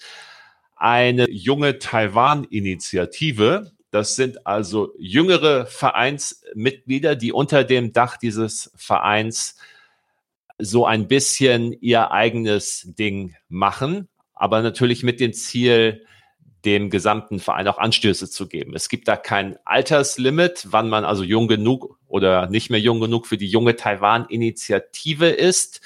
eine 0.75 1.29
junge 1.29 1.77
Taiwan-Initiative. 1.77 3.71
Das 3.91 4.15
sind 4.15 4.47
also 4.47 4.93
jüngere 4.97 5.67
Vereinsmitglieder, 5.67 7.15
die 7.15 7.31
unter 7.31 7.63
dem 7.63 7.93
Dach 7.93 8.17
dieses 8.17 8.71
Vereins 8.75 9.57
so 10.57 10.85
ein 10.85 11.07
bisschen 11.07 11.73
ihr 11.73 12.11
eigenes 12.11 12.87
Ding 12.97 13.35
machen, 13.47 14.07
aber 14.41 14.63
natürlich 14.63 15.03
mit 15.03 15.19
dem 15.19 15.33
Ziel, 15.33 16.03
dem 16.65 16.89
gesamten 16.89 17.39
Verein 17.39 17.67
auch 17.67 17.77
Anstöße 17.77 18.27
zu 18.27 18.47
geben. 18.47 18.73
Es 18.73 18.89
gibt 18.89 19.07
da 19.07 19.15
kein 19.15 19.55
Alterslimit, 19.65 20.65
wann 20.71 20.89
man 20.89 21.05
also 21.05 21.23
jung 21.23 21.47
genug 21.47 21.99
oder 22.07 22.47
nicht 22.49 22.71
mehr 22.71 22.79
jung 22.79 22.99
genug 22.99 23.27
für 23.27 23.37
die 23.37 23.47
junge 23.47 23.75
Taiwan-Initiative 23.75 25.27
ist. 25.27 25.81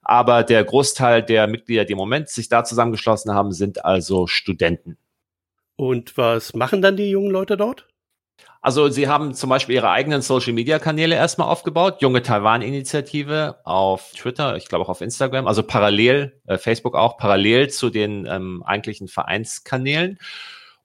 Aber 0.00 0.44
der 0.44 0.62
Großteil 0.62 1.24
der 1.24 1.48
Mitglieder, 1.48 1.84
die 1.84 1.94
im 1.94 1.98
Moment 1.98 2.28
sich 2.28 2.48
da 2.48 2.62
zusammengeschlossen 2.62 3.34
haben, 3.34 3.50
sind 3.50 3.84
also 3.84 4.28
Studenten. 4.28 4.96
Und 5.74 6.16
was 6.16 6.54
machen 6.54 6.82
dann 6.82 6.96
die 6.96 7.10
jungen 7.10 7.32
Leute 7.32 7.56
dort? 7.56 7.88
Also 8.64 8.88
sie 8.88 9.08
haben 9.08 9.34
zum 9.34 9.50
Beispiel 9.50 9.74
ihre 9.74 9.90
eigenen 9.90 10.22
Social-Media-Kanäle 10.22 11.16
erstmal 11.16 11.48
aufgebaut, 11.48 12.00
junge 12.00 12.22
Taiwan-Initiative 12.22 13.56
auf 13.64 14.12
Twitter, 14.12 14.56
ich 14.56 14.68
glaube 14.68 14.84
auch 14.84 14.88
auf 14.88 15.00
Instagram, 15.00 15.48
also 15.48 15.64
parallel, 15.64 16.40
äh, 16.46 16.58
Facebook 16.58 16.94
auch, 16.94 17.16
parallel 17.16 17.70
zu 17.70 17.90
den 17.90 18.24
ähm, 18.26 18.62
eigentlichen 18.64 19.08
Vereinskanälen. 19.08 20.20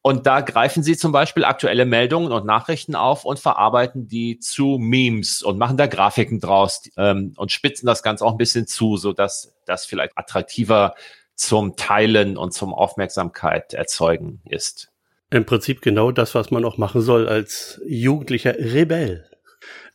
Und 0.01 0.25
da 0.25 0.41
greifen 0.41 0.81
sie 0.81 0.97
zum 0.97 1.11
Beispiel 1.11 1.45
aktuelle 1.45 1.85
Meldungen 1.85 2.31
und 2.31 2.47
Nachrichten 2.47 2.95
auf 2.95 3.25
und 3.25 3.39
verarbeiten 3.39 4.07
die 4.07 4.39
zu 4.39 4.77
Memes 4.79 5.43
und 5.43 5.59
machen 5.59 5.77
da 5.77 5.85
Grafiken 5.85 6.39
draus 6.39 6.89
ähm, 6.97 7.33
und 7.37 7.51
spitzen 7.51 7.85
das 7.85 8.01
Ganze 8.01 8.25
auch 8.25 8.31
ein 8.31 8.37
bisschen 8.37 8.65
zu, 8.65 8.97
so 8.97 9.13
dass 9.13 9.55
das 9.65 9.85
vielleicht 9.85 10.17
attraktiver 10.17 10.95
zum 11.35 11.75
Teilen 11.75 12.37
und 12.37 12.53
zum 12.53 12.73
Aufmerksamkeit 12.73 13.75
erzeugen 13.75 14.41
ist. 14.45 14.89
Im 15.29 15.45
Prinzip 15.45 15.81
genau 15.81 16.11
das, 16.11 16.35
was 16.35 16.51
man 16.51 16.63
auch 16.63 16.77
machen 16.77 17.01
soll 17.01 17.27
als 17.27 17.81
jugendlicher 17.85 18.57
Rebell. 18.57 19.29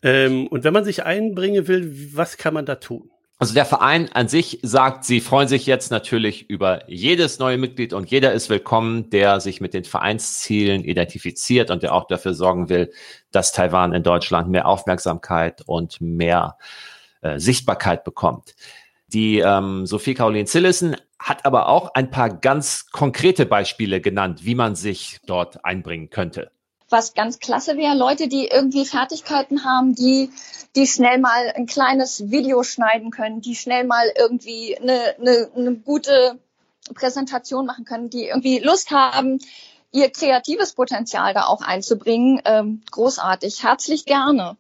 Ähm, 0.03 0.47
und 0.49 0.64
wenn 0.64 0.75
man 0.75 0.85
sich 0.85 1.05
einbringen 1.05 1.68
will, 1.68 1.90
was 2.14 2.37
kann 2.37 2.55
man 2.55 2.66
da 2.66 2.75
tun? 2.75 3.09
Also 3.38 3.55
der 3.55 3.64
Verein 3.64 4.09
an 4.12 4.29
sich 4.29 4.61
sagt, 4.62 5.05
sie 5.05 5.21
freuen 5.21 5.49
sich 5.49 5.66
jetzt 5.66 5.90
natürlich 5.90 6.49
über 6.49 6.88
jedes 6.88 7.40
neue 7.40 7.59
Mitglied 7.59 7.92
und 7.92 8.09
jeder 8.09 8.33
ist 8.33 8.51
willkommen, 8.51 9.11
der 9.11 9.40
sich 9.40 9.61
mit 9.61 9.75
den 9.75 9.83
Vereinszielen 9.83 10.85
identifiziert 10.85 11.73
und 11.73 11.83
der 11.83 11.92
auch 11.92 12.07
dafür 12.07 12.35
sorgen 12.35 12.68
will, 12.68 12.92
dass 13.33 13.51
Taiwan 13.51 13.95
in 13.95 14.05
Deutschland 14.05 14.49
mehr 14.49 14.68
Aufmerksamkeit 14.68 15.62
und 15.66 16.01
mehr 16.01 16.57
äh, 17.21 17.40
Sichtbarkeit 17.40 18.05
bekommt. 18.05 18.55
Die 19.12 19.40
ähm, 19.40 19.87
Sophie 19.87 20.14
Caroline 20.14 20.46
Zillissen 20.46 20.96
hat 21.18 21.44
aber 21.44 21.68
auch 21.68 21.94
ein 21.94 22.11
paar 22.11 22.31
ganz 22.31 22.87
konkrete 22.90 23.46
Beispiele 23.46 24.01
genannt, 24.01 24.44
wie 24.44 24.55
man 24.55 24.75
sich 24.75 25.18
dort 25.27 25.64
einbringen 25.64 26.11
könnte. 26.11 26.51
Was 26.88 27.14
ganz 27.14 27.38
klasse 27.38 27.77
wäre, 27.77 27.96
Leute, 27.96 28.29
die 28.29 28.48
irgendwie 28.48 28.85
Fertigkeiten 28.85 29.64
haben, 29.64 29.94
die, 29.94 30.31
die 30.77 30.87
schnell 30.87 31.18
mal 31.18 31.53
ein 31.55 31.66
kleines 31.66 32.31
Video 32.31 32.62
schneiden 32.62 33.11
können, 33.11 33.40
die 33.40 33.55
schnell 33.55 33.85
mal 33.85 34.12
irgendwie 34.18 34.77
eine, 34.77 35.14
eine, 35.18 35.48
eine 35.57 35.75
gute 35.77 36.38
Präsentation 36.94 37.66
machen 37.66 37.85
können, 37.85 38.11
die 38.11 38.27
irgendwie 38.27 38.59
Lust 38.59 38.90
haben, 38.90 39.38
ihr 39.90 40.11
kreatives 40.11 40.72
Potenzial 40.75 41.33
da 41.35 41.44
auch 41.44 41.62
einzubringen. 41.62 42.40
Ähm, 42.44 42.83
großartig, 42.90 43.62
herzlich 43.62 44.05
gerne. 44.05 44.57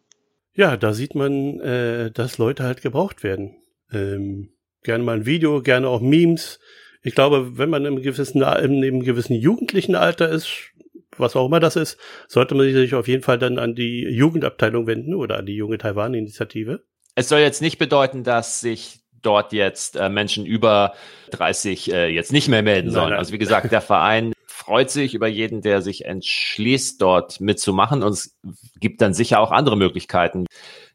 Ja, 0.54 0.76
da 0.76 0.92
sieht 0.92 1.14
man, 1.14 1.60
äh, 1.60 2.10
dass 2.10 2.38
Leute 2.38 2.64
halt 2.64 2.82
gebraucht 2.82 3.22
werden. 3.22 3.56
Ähm, 3.92 4.50
gerne 4.82 5.04
mal 5.04 5.16
ein 5.16 5.26
Video, 5.26 5.62
gerne 5.62 5.88
auch 5.88 6.00
Memes. 6.00 6.60
Ich 7.02 7.14
glaube, 7.14 7.58
wenn 7.58 7.70
man 7.70 7.84
im 7.84 8.00
gewissen, 8.02 8.38
in 8.38 8.44
einem 8.44 9.02
gewissen 9.02 9.34
jugendlichen 9.34 9.94
Alter 9.94 10.28
ist, 10.28 10.72
was 11.16 11.36
auch 11.36 11.46
immer 11.46 11.60
das 11.60 11.76
ist, 11.76 11.98
sollte 12.28 12.54
man 12.54 12.72
sich 12.72 12.94
auf 12.94 13.08
jeden 13.08 13.22
Fall 13.22 13.38
dann 13.38 13.58
an 13.58 13.74
die 13.74 14.02
Jugendabteilung 14.08 14.86
wenden 14.86 15.14
oder 15.14 15.38
an 15.38 15.46
die 15.46 15.56
junge 15.56 15.78
Taiwan-Initiative. 15.78 16.84
Es 17.14 17.28
soll 17.28 17.40
jetzt 17.40 17.60
nicht 17.60 17.78
bedeuten, 17.78 18.24
dass 18.24 18.60
sich 18.60 19.00
dort 19.20 19.52
jetzt 19.52 19.96
äh, 19.96 20.08
Menschen 20.08 20.46
über 20.46 20.94
30 21.30 21.92
äh, 21.92 22.08
jetzt 22.08 22.32
nicht 22.32 22.48
mehr 22.48 22.62
melden 22.62 22.90
sollen. 22.90 23.04
Nein, 23.04 23.10
nein. 23.10 23.18
Also 23.18 23.32
wie 23.32 23.38
gesagt, 23.38 23.70
der 23.70 23.80
Verein 23.80 24.32
freut 24.46 24.90
sich 24.90 25.14
über 25.14 25.28
jeden, 25.28 25.60
der 25.60 25.82
sich 25.82 26.04
entschließt, 26.04 27.00
dort 27.00 27.40
mitzumachen. 27.40 28.02
Und 28.02 28.12
es 28.12 28.36
gibt 28.80 29.00
dann 29.00 29.14
sicher 29.14 29.40
auch 29.40 29.50
andere 29.50 29.76
Möglichkeiten. 29.76 30.46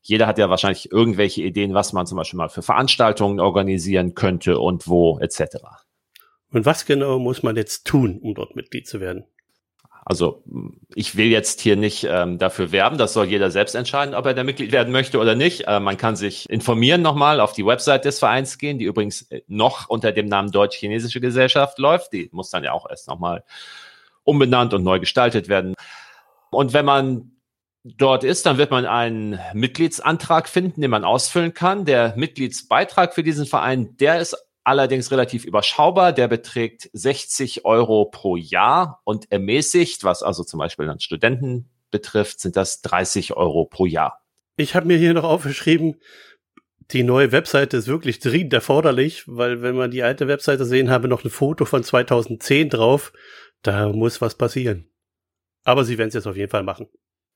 Jeder 0.08 0.26
hat 0.26 0.38
ja 0.38 0.50
wahrscheinlich 0.50 0.90
irgendwelche 0.90 1.42
Ideen, 1.42 1.74
was 1.74 1.92
man 1.92 2.08
zum 2.08 2.18
Beispiel 2.18 2.38
mal 2.38 2.48
für 2.48 2.62
Veranstaltungen 2.62 3.42
organisieren 3.42 4.16
könnte 4.16 4.58
und 4.58 4.88
wo 4.88 5.20
etc. 5.20 5.58
Und 6.50 6.66
was 6.66 6.86
genau 6.86 7.20
muss 7.20 7.44
man 7.44 7.58
jetzt 7.58 7.86
tun, 7.86 8.18
um 8.22 8.34
dort 8.34 8.56
Mitglied 8.56 8.88
zu 8.88 9.02
werden? 9.02 9.26
Also 10.06 10.46
ich 10.96 11.18
will 11.18 11.26
jetzt 11.26 11.60
hier 11.60 11.76
nicht 11.76 12.08
ähm, 12.10 12.38
dafür 12.38 12.72
werben, 12.72 12.98
das 12.98 13.12
soll 13.12 13.26
jeder 13.26 13.52
selbst 13.52 13.76
entscheiden, 13.76 14.16
ob 14.16 14.26
er 14.26 14.34
da 14.34 14.46
Mitglied 14.46 14.72
werden 14.72 14.94
möchte 14.94 15.20
oder 15.20 15.36
nicht. 15.36 15.68
Äh, 15.68 15.82
man 15.82 15.98
kann 15.98 16.16
sich 16.16 16.50
informieren 16.50 17.02
nochmal, 17.02 17.42
auf 17.42 17.52
die 17.52 17.66
Website 17.66 18.06
des 18.06 18.20
Vereins 18.20 18.58
gehen, 18.58 18.80
die 18.80 18.86
übrigens 18.86 19.24
äh, 19.24 19.42
noch 19.48 19.90
unter 19.90 20.14
dem 20.14 20.28
Namen 20.28 20.52
Deutsch-Chinesische 20.52 21.20
Gesellschaft 21.20 21.80
läuft. 21.80 22.14
Die 22.14 22.30
muss 22.32 22.50
dann 22.50 22.64
ja 22.64 22.72
auch 22.72 22.90
erst 22.90 23.10
nochmal 23.10 23.44
umbenannt 24.24 24.74
und 24.74 24.84
neu 24.84 25.02
gestaltet 25.02 25.50
werden. 25.50 25.74
Und 26.50 26.72
wenn 26.72 26.86
man 26.86 27.37
dort 27.98 28.24
ist, 28.24 28.46
dann 28.46 28.58
wird 28.58 28.72
man 28.72 28.86
einen 28.86 29.40
Mitgliedsantrag 29.54 30.50
finden, 30.50 30.82
den 30.82 30.92
man 30.92 31.04
ausfüllen 31.04 31.54
kann. 31.54 31.86
Der 31.86 32.14
Mitgliedsbeitrag 32.16 33.14
für 33.14 33.24
diesen 33.24 33.46
Verein, 33.46 33.96
der 33.98 34.20
ist 34.20 34.36
allerdings 34.64 35.12
relativ 35.12 35.46
überschaubar. 35.46 36.14
Der 36.14 36.28
beträgt 36.28 36.90
60 36.94 37.66
Euro 37.66 38.06
pro 38.06 38.36
Jahr 38.36 39.02
und 39.04 39.32
ermäßigt, 39.32 40.04
was 40.04 40.24
also 40.24 40.44
zum 40.44 40.60
Beispiel 40.60 40.86
dann 40.86 41.00
Studenten 41.00 41.70
betrifft, 41.92 42.40
sind 42.40 42.58
das 42.58 42.82
30 42.82 43.38
Euro 43.38 43.66
pro 43.66 43.86
Jahr. 43.86 44.22
Ich 44.58 44.76
habe 44.76 44.88
mir 44.88 44.98
hier 44.98 45.14
noch 45.14 45.24
aufgeschrieben, 45.24 45.96
die 46.92 47.04
neue 47.04 47.32
Webseite 47.32 47.78
ist 47.78 47.88
wirklich 47.88 48.20
dringend 48.20 48.54
erforderlich, 48.54 49.24
weil 49.28 49.62
wenn 49.62 49.76
man 49.76 49.92
die 49.92 50.04
alte 50.04 50.28
Webseite 50.28 50.66
sehen, 50.66 50.90
habe 50.90 51.08
noch 51.08 51.24
ein 51.24 51.30
Foto 51.30 51.66
von 51.66 51.84
2010 51.84 52.70
drauf. 52.70 53.12
Da 53.62 53.90
muss 53.90 54.22
was 54.22 54.36
passieren. 54.36 54.90
Aber 55.64 55.84
sie 55.84 55.98
werden 55.98 56.10
es 56.10 56.14
jetzt 56.14 56.28
auf 56.28 56.38
jeden 56.38 56.50
Fall 56.50 56.64
machen. 56.64 56.88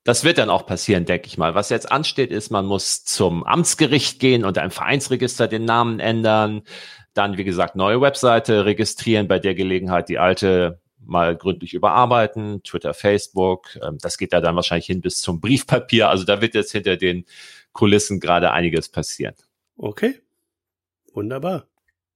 Das 0.04 0.24
wird 0.24 0.38
dann 0.38 0.50
auch 0.50 0.66
passieren, 0.66 1.04
denke 1.04 1.28
ich 1.28 1.38
mal. 1.38 1.54
Was 1.54 1.70
jetzt 1.70 1.90
ansteht, 1.92 2.32
ist, 2.32 2.50
man 2.50 2.66
muss 2.66 3.04
zum 3.04 3.44
Amtsgericht 3.44 4.18
gehen 4.18 4.44
und 4.44 4.58
einem 4.58 4.72
Vereinsregister 4.72 5.46
den 5.46 5.64
Namen 5.64 6.00
ändern. 6.00 6.62
Dann, 7.14 7.36
wie 7.36 7.44
gesagt, 7.44 7.76
neue 7.76 8.00
Webseite 8.00 8.64
registrieren, 8.64 9.28
bei 9.28 9.38
der 9.38 9.54
Gelegenheit 9.54 10.08
die 10.08 10.18
alte 10.18 10.80
mal 11.04 11.36
gründlich 11.36 11.74
überarbeiten, 11.74 12.62
Twitter, 12.62 12.94
Facebook. 12.94 13.76
Ähm, 13.82 13.98
das 14.00 14.18
geht 14.18 14.32
ja 14.32 14.40
dann 14.40 14.56
wahrscheinlich 14.56 14.86
hin 14.86 15.00
bis 15.00 15.20
zum 15.20 15.40
Briefpapier. 15.40 16.08
Also 16.08 16.24
da 16.24 16.40
wird 16.40 16.54
jetzt 16.54 16.72
hinter 16.72 16.96
den 16.96 17.24
Kulissen 17.72 18.20
gerade 18.20 18.52
einiges 18.52 18.88
passieren. 18.88 19.34
Okay, 19.76 20.20
wunderbar. 21.12 21.66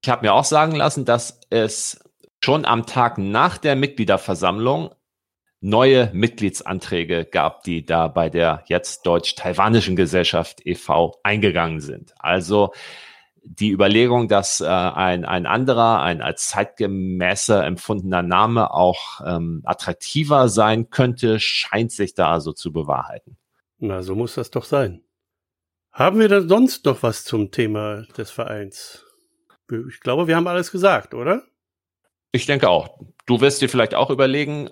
Ich 0.02 0.08
habe 0.08 0.26
mir 0.26 0.34
auch 0.34 0.44
sagen 0.44 0.76
lassen, 0.76 1.04
dass 1.04 1.40
es 1.50 2.00
schon 2.40 2.64
am 2.64 2.86
Tag 2.86 3.18
nach 3.18 3.58
der 3.58 3.76
Mitgliederversammlung 3.76 4.90
neue 5.66 6.10
Mitgliedsanträge 6.12 7.24
gab, 7.24 7.64
die 7.64 7.84
da 7.84 8.06
bei 8.06 8.30
der 8.30 8.62
jetzt 8.66 9.04
deutsch-taiwanischen 9.04 9.96
Gesellschaft 9.96 10.64
e.V. 10.64 11.18
eingegangen 11.24 11.80
sind. 11.80 12.14
Also 12.18 12.72
die 13.42 13.72
Überlegung, 13.72 14.28
dass 14.28 14.60
äh, 14.60 14.66
ein, 14.66 15.24
ein 15.24 15.46
anderer, 15.46 16.02
ein 16.02 16.22
als 16.22 16.48
zeitgemäßer 16.48 17.64
empfundener 17.64 18.22
Name 18.22 18.72
auch 18.72 19.20
ähm, 19.26 19.62
attraktiver 19.64 20.48
sein 20.48 20.90
könnte, 20.90 21.40
scheint 21.40 21.90
sich 21.92 22.14
da 22.14 22.32
also 22.32 22.52
zu 22.52 22.72
bewahrheiten. 22.72 23.36
Na, 23.78 24.02
so 24.02 24.14
muss 24.14 24.34
das 24.34 24.50
doch 24.50 24.64
sein. 24.64 25.02
Haben 25.90 26.20
wir 26.20 26.28
denn 26.28 26.48
sonst 26.48 26.84
noch 26.84 27.02
was 27.02 27.24
zum 27.24 27.50
Thema 27.50 28.02
des 28.16 28.30
Vereins? 28.30 29.04
Ich 29.88 30.00
glaube, 30.00 30.28
wir 30.28 30.36
haben 30.36 30.46
alles 30.46 30.70
gesagt, 30.70 31.14
oder? 31.14 31.42
Ich 32.32 32.46
denke 32.46 32.68
auch. 32.68 33.00
Du 33.26 33.40
wirst 33.40 33.62
dir 33.62 33.68
vielleicht 33.68 33.94
auch 33.94 34.10
überlegen, 34.10 34.68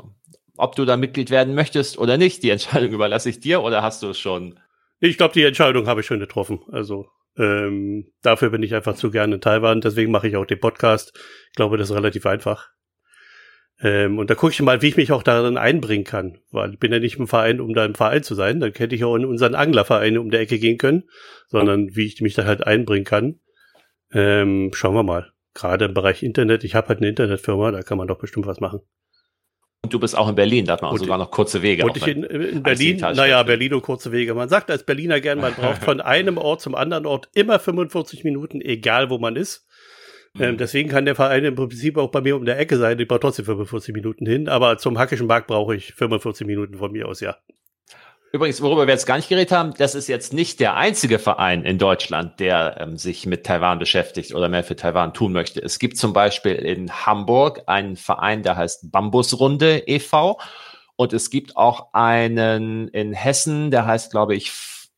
ob 0.56 0.76
du 0.76 0.84
da 0.84 0.96
Mitglied 0.96 1.30
werden 1.30 1.54
möchtest 1.54 1.98
oder 1.98 2.16
nicht. 2.16 2.42
Die 2.42 2.50
Entscheidung 2.50 2.92
überlasse 2.94 3.30
ich 3.30 3.40
dir 3.40 3.62
oder 3.62 3.82
hast 3.82 4.02
du 4.02 4.10
es 4.10 4.18
schon? 4.18 4.58
Ich 5.00 5.16
glaube, 5.16 5.34
die 5.34 5.42
Entscheidung 5.42 5.86
habe 5.86 6.00
ich 6.00 6.06
schon 6.06 6.20
getroffen. 6.20 6.60
Also 6.70 7.08
ähm, 7.36 8.06
dafür 8.22 8.50
bin 8.50 8.62
ich 8.62 8.74
einfach 8.74 8.94
zu 8.94 9.10
gerne 9.10 9.36
in 9.36 9.40
Taiwan. 9.40 9.80
Deswegen 9.80 10.12
mache 10.12 10.28
ich 10.28 10.36
auch 10.36 10.46
den 10.46 10.60
Podcast. 10.60 11.12
Ich 11.50 11.56
glaube, 11.56 11.76
das 11.76 11.90
ist 11.90 11.96
relativ 11.96 12.26
einfach. 12.26 12.70
Ähm, 13.80 14.18
und 14.18 14.30
da 14.30 14.34
gucke 14.34 14.52
ich 14.52 14.62
mal, 14.62 14.82
wie 14.82 14.88
ich 14.88 14.96
mich 14.96 15.10
auch 15.10 15.24
darin 15.24 15.58
einbringen 15.58 16.04
kann. 16.04 16.38
Weil 16.52 16.74
ich 16.74 16.78
bin 16.78 16.92
ja 16.92 17.00
nicht 17.00 17.18
im 17.18 17.26
Verein, 17.26 17.60
um 17.60 17.74
da 17.74 17.84
im 17.84 17.94
Verein 17.94 18.22
zu 18.22 18.34
sein. 18.34 18.60
Dann 18.60 18.72
hätte 18.72 18.94
ich 18.94 19.04
auch 19.04 19.16
in 19.16 19.24
unseren 19.24 19.54
Anglerverein 19.54 20.16
um 20.18 20.30
der 20.30 20.40
Ecke 20.40 20.58
gehen 20.58 20.78
können. 20.78 21.04
Sondern 21.48 21.94
wie 21.94 22.06
ich 22.06 22.20
mich 22.20 22.34
da 22.34 22.44
halt 22.44 22.66
einbringen 22.66 23.04
kann. 23.04 23.40
Ähm, 24.12 24.70
schauen 24.72 24.94
wir 24.94 25.02
mal. 25.02 25.32
Gerade 25.54 25.86
im 25.86 25.94
Bereich 25.94 26.22
Internet. 26.22 26.64
Ich 26.64 26.74
habe 26.74 26.88
halt 26.88 26.98
eine 26.98 27.08
Internetfirma, 27.08 27.70
da 27.70 27.82
kann 27.82 27.98
man 27.98 28.08
doch 28.08 28.18
bestimmt 28.18 28.46
was 28.46 28.60
machen. 28.60 28.80
Und 29.84 29.92
du 29.92 29.98
bist 30.00 30.16
auch 30.16 30.30
in 30.30 30.34
Berlin, 30.34 30.64
da 30.64 30.72
hat 30.72 30.82
man 30.82 30.92
auch 30.92 30.96
sogar 30.96 31.18
noch 31.18 31.30
kurze 31.30 31.60
Wege. 31.60 31.84
Und 31.84 31.94
ich 31.94 32.06
in, 32.06 32.22
in 32.24 32.62
Berlin, 32.62 32.96
naja, 32.96 33.42
Berlin 33.42 33.74
und 33.74 33.82
kurze 33.82 34.12
Wege. 34.12 34.32
Man 34.32 34.48
sagt 34.48 34.70
als 34.70 34.82
Berliner 34.82 35.20
gern, 35.20 35.38
man 35.38 35.52
braucht 35.52 35.78
von 35.84 36.00
einem 36.00 36.38
Ort 36.38 36.62
zum 36.62 36.74
anderen 36.74 37.04
Ort 37.04 37.28
immer 37.34 37.58
45 37.58 38.24
Minuten, 38.24 38.62
egal 38.62 39.10
wo 39.10 39.18
man 39.18 39.36
ist. 39.36 39.66
Ähm, 40.40 40.52
mhm. 40.52 40.56
deswegen 40.56 40.88
kann 40.88 41.04
der 41.04 41.14
Verein 41.14 41.44
im 41.44 41.54
Prinzip 41.54 41.98
auch 41.98 42.10
bei 42.10 42.22
mir 42.22 42.34
um 42.34 42.46
der 42.46 42.58
Ecke 42.58 42.78
sein. 42.78 42.98
Ich 42.98 43.06
brauche 43.06 43.20
trotzdem 43.20 43.44
45 43.44 43.94
Minuten 43.94 44.24
hin, 44.24 44.48
aber 44.48 44.78
zum 44.78 44.98
Hackischen 44.98 45.26
Markt 45.26 45.48
brauche 45.48 45.76
ich 45.76 45.92
45 45.92 46.46
Minuten 46.46 46.78
von 46.78 46.90
mir 46.90 47.06
aus, 47.06 47.20
ja. 47.20 47.36
Übrigens, 48.34 48.60
worüber 48.60 48.88
wir 48.88 48.92
jetzt 48.92 49.06
gar 49.06 49.14
nicht 49.14 49.28
geredet 49.28 49.52
haben, 49.52 49.74
das 49.78 49.94
ist 49.94 50.08
jetzt 50.08 50.32
nicht 50.32 50.58
der 50.58 50.74
einzige 50.74 51.20
Verein 51.20 51.64
in 51.64 51.78
Deutschland, 51.78 52.40
der 52.40 52.78
ähm, 52.80 52.96
sich 52.96 53.26
mit 53.26 53.46
Taiwan 53.46 53.78
beschäftigt 53.78 54.34
oder 54.34 54.48
mehr 54.48 54.64
für 54.64 54.74
Taiwan 54.74 55.14
tun 55.14 55.30
möchte. 55.30 55.62
Es 55.62 55.78
gibt 55.78 55.96
zum 55.96 56.12
Beispiel 56.12 56.54
in 56.54 56.90
Hamburg 56.90 57.62
einen 57.66 57.94
Verein, 57.94 58.42
der 58.42 58.56
heißt 58.56 58.90
Bambusrunde 58.90 59.84
e.V. 59.86 60.40
Und 60.96 61.12
es 61.12 61.30
gibt 61.30 61.56
auch 61.56 61.92
einen 61.92 62.88
in 62.88 63.12
Hessen, 63.12 63.70
der 63.70 63.86
heißt, 63.86 64.10
glaube 64.10 64.34
ich, 64.34 64.50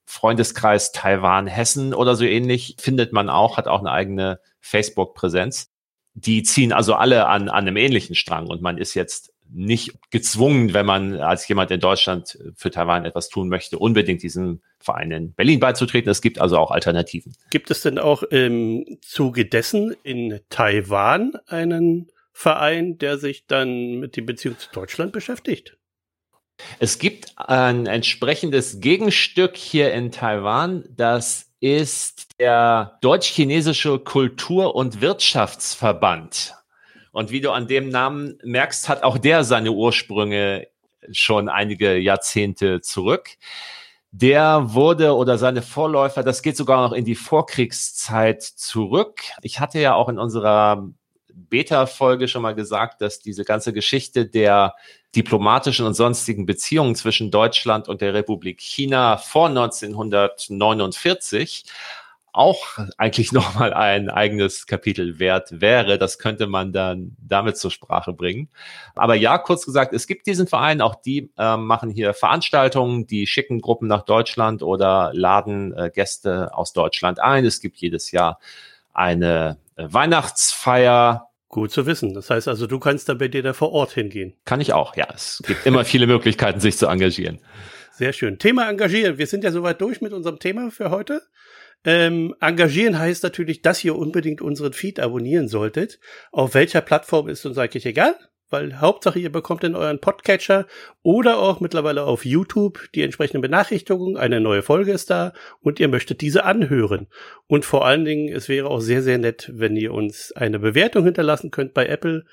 Freundeskreis 0.07 0.93
Taiwan 0.93 1.47
Hessen 1.47 1.93
oder 1.93 2.17
so 2.17 2.25
ähnlich. 2.25 2.77
Findet 2.81 3.13
man 3.13 3.29
auch, 3.29 3.59
hat 3.59 3.69
auch 3.69 3.81
eine 3.81 3.91
eigene 3.91 4.41
Facebook-Präsenz. 4.61 5.69
Die 6.15 6.43
ziehen 6.43 6.73
also 6.73 6.95
alle 6.95 7.27
an, 7.27 7.51
an 7.51 7.67
einem 7.67 7.77
ähnlichen 7.77 8.15
Strang 8.15 8.47
und 8.47 8.63
man 8.63 8.79
ist 8.79 8.95
jetzt 8.95 9.35
nicht 9.51 9.93
gezwungen, 10.11 10.75
wenn 10.75 10.87
man 10.87 11.15
als 11.15 11.47
jemand 11.49 11.71
in 11.71 11.81
Deutschland 11.81 12.39
für 12.55 12.71
Taiwan 12.71 13.05
etwas 13.05 13.29
tun 13.29 13.49
möchte, 13.49 13.79
unbedingt 13.79 14.23
diesem 14.23 14.61
Verein 14.79 15.11
in 15.11 15.33
Berlin 15.35 15.61
beizutreten. 15.61 16.11
Es 16.11 16.21
gibt 16.21 16.41
also 16.41 16.59
auch 16.59 16.71
Alternativen. 16.71 17.35
Gibt 17.51 17.71
es 17.71 17.83
denn 17.83 17.99
auch 17.99 18.23
im 18.23 18.99
Zuge 19.03 19.47
dessen 19.47 19.95
in 20.03 20.41
Taiwan 20.51 21.33
einen 21.47 22.11
Verein, 22.33 22.99
der 22.99 23.19
sich 23.19 23.47
dann 23.47 23.99
mit 23.99 24.17
den 24.17 24.27
Beziehungen 24.27 24.59
zu 24.59 24.69
Deutschland 24.73 25.13
beschäftigt? 25.13 25.79
Es 26.79 26.99
gibt 26.99 27.33
ein 27.37 27.87
entsprechendes 27.87 28.81
Gegenstück 28.81 29.57
hier 29.57 29.93
in 29.93 30.11
Taiwan, 30.11 30.85
das 30.91 31.53
ist 31.61 32.41
der 32.41 32.99
Deutsch-Chinesische 33.03 33.99
Kultur- 33.99 34.75
und 34.75 35.01
Wirtschaftsverband. 35.01 36.55
Und 37.17 37.31
wie 37.31 37.41
du 37.41 37.51
an 37.51 37.67
dem 37.67 37.89
Namen 37.89 38.39
merkst, 38.45 38.91
hat 38.91 39.03
auch 39.03 39.17
der 39.17 39.43
seine 39.43 39.73
Ursprünge 39.73 40.69
schon 41.13 41.49
einige 41.49 41.97
Jahrzehnte 41.97 42.83
zurück. 42.83 43.31
Der 44.11 44.75
wurde 44.75 45.17
oder 45.17 45.39
seine 45.39 45.63
Vorläufer, 45.63 46.23
das 46.23 46.43
geht 46.43 46.59
sogar 46.59 46.87
noch 46.87 46.95
in 46.95 47.07
die 47.07 47.15
Vorkriegszeit 47.15 48.43
zurück. 48.43 49.23
Ich 49.41 49.61
hatte 49.61 49.81
ja 49.81 49.95
auch 49.95 50.11
in 50.11 50.19
unserer 50.19 50.91
Beta-Folge 51.33 52.29
schon 52.29 52.43
mal 52.43 52.55
gesagt, 52.55 53.01
dass 53.01 53.21
diese 53.21 53.45
ganze 53.45 53.73
Geschichte 53.73 54.27
der 54.27 54.75
diplomatischen 55.15 55.87
und 55.87 55.95
sonstigen 55.95 56.45
Beziehungen 56.45 56.97
zwischen 56.97 57.31
Deutschland 57.31 57.89
und 57.89 58.03
der 58.03 58.13
Republik 58.13 58.61
China 58.61 59.17
vor 59.17 59.49
1949 59.49 61.65
auch 62.37 62.79
eigentlich 62.99 63.33
nochmal 63.33 63.73
ein 63.73 64.11
eigenes 64.11 64.67
Kapitel 64.67 65.19
wert 65.19 65.61
wäre. 65.61 65.99
Das 65.99 66.19
könnte 66.19 66.47
man 66.47 66.73
dann 66.73 67.17
damit 67.19 67.57
zur 67.57 67.71
Sprache 67.71 68.13
bringen. 68.13 68.49
Aber 68.95 69.15
ja, 69.15 69.39
kurz 69.39 69.65
gesagt, 69.65 69.93
es 69.93 70.07
gibt 70.07 70.27
diesen 70.27 70.47
Verein, 70.47 70.81
auch 70.81 70.97
die 70.97 71.31
äh, 71.39 71.57
machen 71.57 71.91
hier 71.91 72.15
Veranstaltungen, 72.15 73.07
die 73.07 73.27
schicken 73.27 73.61
Gruppen 73.61 73.89
nach 73.89 74.03
Deutschland 74.03 74.63
oder 74.63 75.11
laden 75.15 75.73
äh, 75.77 75.91
Gäste 75.93 76.55
aus 76.55 76.73
Deutschland 76.73 77.21
ein. 77.21 77.45
Es 77.45 77.61
gibt 77.61 77.79
jedes 77.79 78.11
Jahr 78.11 78.39
eine 78.93 79.59
äh, 79.77 79.87
Weihnachtsfeier. 79.89 81.23
Gut 81.49 81.71
zu 81.71 81.87
wissen. 81.87 82.13
Das 82.13 82.29
heißt 82.29 82.49
also, 82.49 82.67
du 82.67 82.81
kannst 82.81 83.09
da 83.09 83.15
bei 83.15 83.29
dir 83.29 83.43
da 83.43 83.53
vor 83.53 83.73
Ort 83.73 83.93
hingehen. 83.93 84.35
Kann 84.45 84.61
ich 84.61 84.73
auch, 84.73 84.97
ja. 84.97 85.07
Es 85.15 85.43
gibt 85.47 85.65
immer 85.65 85.85
viele 85.87 86.07
Möglichkeiten, 86.07 86.61
sich 86.61 86.77
zu 86.77 86.87
engagieren. 86.87 87.39
Sehr 87.93 88.13
schön. 88.13 88.39
Thema 88.39 88.69
engagieren. 88.69 89.17
Wir 89.17 89.27
sind 89.27 89.43
ja 89.43 89.53
soweit 89.53 89.81
durch 89.81 90.03
mit 90.03 90.13
unserem 90.13 90.39
Thema 90.39 90.71
für 90.71 90.91
heute. 90.91 91.23
Ähm, 91.87 92.35
engagieren 92.41 92.99
heißt 92.99 93.23
natürlich, 93.23 93.63
dass 93.63 93.85
ihr 93.85 93.95
unbedingt 93.95 94.43
unseren 94.43 94.73
Feed 94.73 94.99
abonnieren 94.99 95.47
solltet. 95.47 96.01
Auf 96.33 96.55
welcher 96.55 96.81
Plattform 96.81 97.29
ist 97.29 97.47
uns 97.47 97.59
eigentlich 97.59 97.87
egal, 97.87 98.17
weil 98.51 98.81
Hauptsache 98.81 99.21
ihr 99.21 99.31
bekommt 99.31 99.63
in 99.63 99.77
euren 99.77 100.01
Podcatcher 100.01 100.67
oder 101.03 101.39
auch 101.39 101.61
mittlerweile 101.61 102.03
auf 102.03 102.25
YouTube 102.25 102.89
die 102.97 103.03
entsprechenden 103.03 103.41
Benachrichtigungen. 103.41 104.17
Eine 104.17 104.41
neue 104.41 104.63
Folge 104.63 104.91
ist 104.91 105.11
da 105.11 105.33
und 105.61 105.79
ihr 105.79 105.87
möchtet 105.87 106.23
diese 106.23 106.45
anhören. 106.45 107.07
Und 107.47 107.65
vor 107.65 107.87
allen 107.87 108.05
Dingen, 108.05 108.35
es 108.35 108.49
wäre 108.49 108.69
auch 108.69 108.81
sehr, 108.81 109.03
sehr 109.03 109.19
nett, 109.19 109.53
wenn 109.55 109.77
ihr 109.77 109.95
uns 109.95 110.33
eine 110.33 110.59
Bewertung 110.59 111.05
hinterlassen 111.05 111.53
könnt 111.53 111.73
bei 111.73 111.87
Apple. 111.87 112.25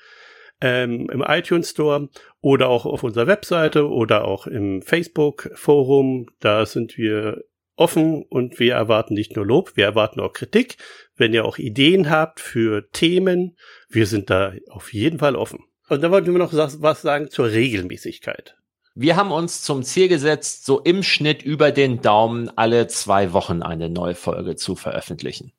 Ähm, 0.60 1.10
im 1.10 1.22
iTunes 1.26 1.70
Store 1.70 2.08
oder 2.40 2.68
auch 2.68 2.86
auf 2.86 3.02
unserer 3.02 3.26
Webseite 3.26 3.88
oder 3.88 4.24
auch 4.24 4.46
im 4.46 4.82
Facebook 4.82 5.50
Forum. 5.54 6.26
Da 6.38 6.64
sind 6.64 6.96
wir 6.96 7.42
offen 7.76 8.22
und 8.22 8.58
wir 8.58 8.74
erwarten 8.74 9.14
nicht 9.14 9.36
nur 9.36 9.46
Lob, 9.46 9.76
wir 9.76 9.84
erwarten 9.84 10.20
auch 10.20 10.32
Kritik. 10.32 10.76
Wenn 11.16 11.32
ihr 11.32 11.44
auch 11.44 11.58
Ideen 11.58 12.10
habt 12.10 12.40
für 12.40 12.90
Themen, 12.90 13.56
wir 13.88 14.06
sind 14.06 14.30
da 14.30 14.52
auf 14.68 14.92
jeden 14.92 15.18
Fall 15.18 15.36
offen. 15.36 15.60
Und 15.88 16.02
dann 16.02 16.10
wollten 16.10 16.32
wir 16.32 16.38
noch 16.38 16.52
was 16.52 17.02
sagen 17.02 17.30
zur 17.30 17.50
Regelmäßigkeit. 17.50 18.56
Wir 18.96 19.16
haben 19.16 19.32
uns 19.32 19.62
zum 19.62 19.82
Ziel 19.82 20.08
gesetzt, 20.08 20.64
so 20.64 20.80
im 20.80 21.02
Schnitt 21.02 21.42
über 21.42 21.72
den 21.72 22.00
Daumen 22.00 22.50
alle 22.56 22.86
zwei 22.86 23.32
Wochen 23.32 23.62
eine 23.62 23.90
neue 23.90 24.14
Folge 24.14 24.54
zu 24.54 24.76
veröffentlichen. 24.76 25.52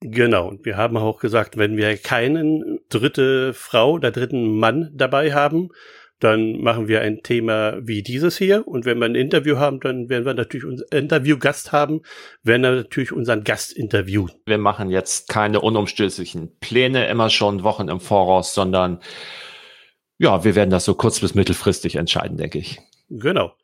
Genau. 0.00 0.48
Und 0.48 0.64
wir 0.64 0.76
haben 0.76 0.96
auch 0.96 1.20
gesagt, 1.20 1.56
wenn 1.56 1.76
wir 1.76 1.96
keinen 1.96 2.80
dritte 2.88 3.54
Frau 3.54 3.92
oder 3.92 4.10
dritten 4.10 4.58
Mann 4.58 4.90
dabei 4.94 5.32
haben, 5.32 5.68
dann 6.20 6.60
machen 6.60 6.86
wir 6.86 7.00
ein 7.00 7.22
Thema 7.22 7.78
wie 7.80 8.02
dieses 8.02 8.36
hier. 8.36 8.68
Und 8.68 8.84
wenn 8.84 8.98
wir 8.98 9.06
ein 9.06 9.14
Interview 9.14 9.56
haben, 9.56 9.80
dann 9.80 10.08
werden 10.10 10.26
wir 10.26 10.34
natürlich 10.34 10.66
unseren 10.66 10.88
Interviewgast 10.90 11.72
haben, 11.72 12.02
werden 12.42 12.62
wir 12.62 12.70
natürlich 12.72 13.12
unseren 13.12 13.42
Gast 13.42 13.72
interviewen. 13.72 14.30
Wir 14.46 14.58
machen 14.58 14.90
jetzt 14.90 15.28
keine 15.28 15.60
unumstößlichen 15.60 16.58
Pläne 16.60 17.08
immer 17.08 17.30
schon 17.30 17.62
Wochen 17.62 17.88
im 17.88 18.00
Voraus, 18.00 18.54
sondern 18.54 19.00
ja, 20.18 20.44
wir 20.44 20.54
werden 20.54 20.70
das 20.70 20.84
so 20.84 20.94
kurz 20.94 21.20
bis 21.20 21.34
mittelfristig 21.34 21.96
entscheiden, 21.96 22.36
denke 22.36 22.58
ich. 22.58 22.78
Genau. 23.08 23.54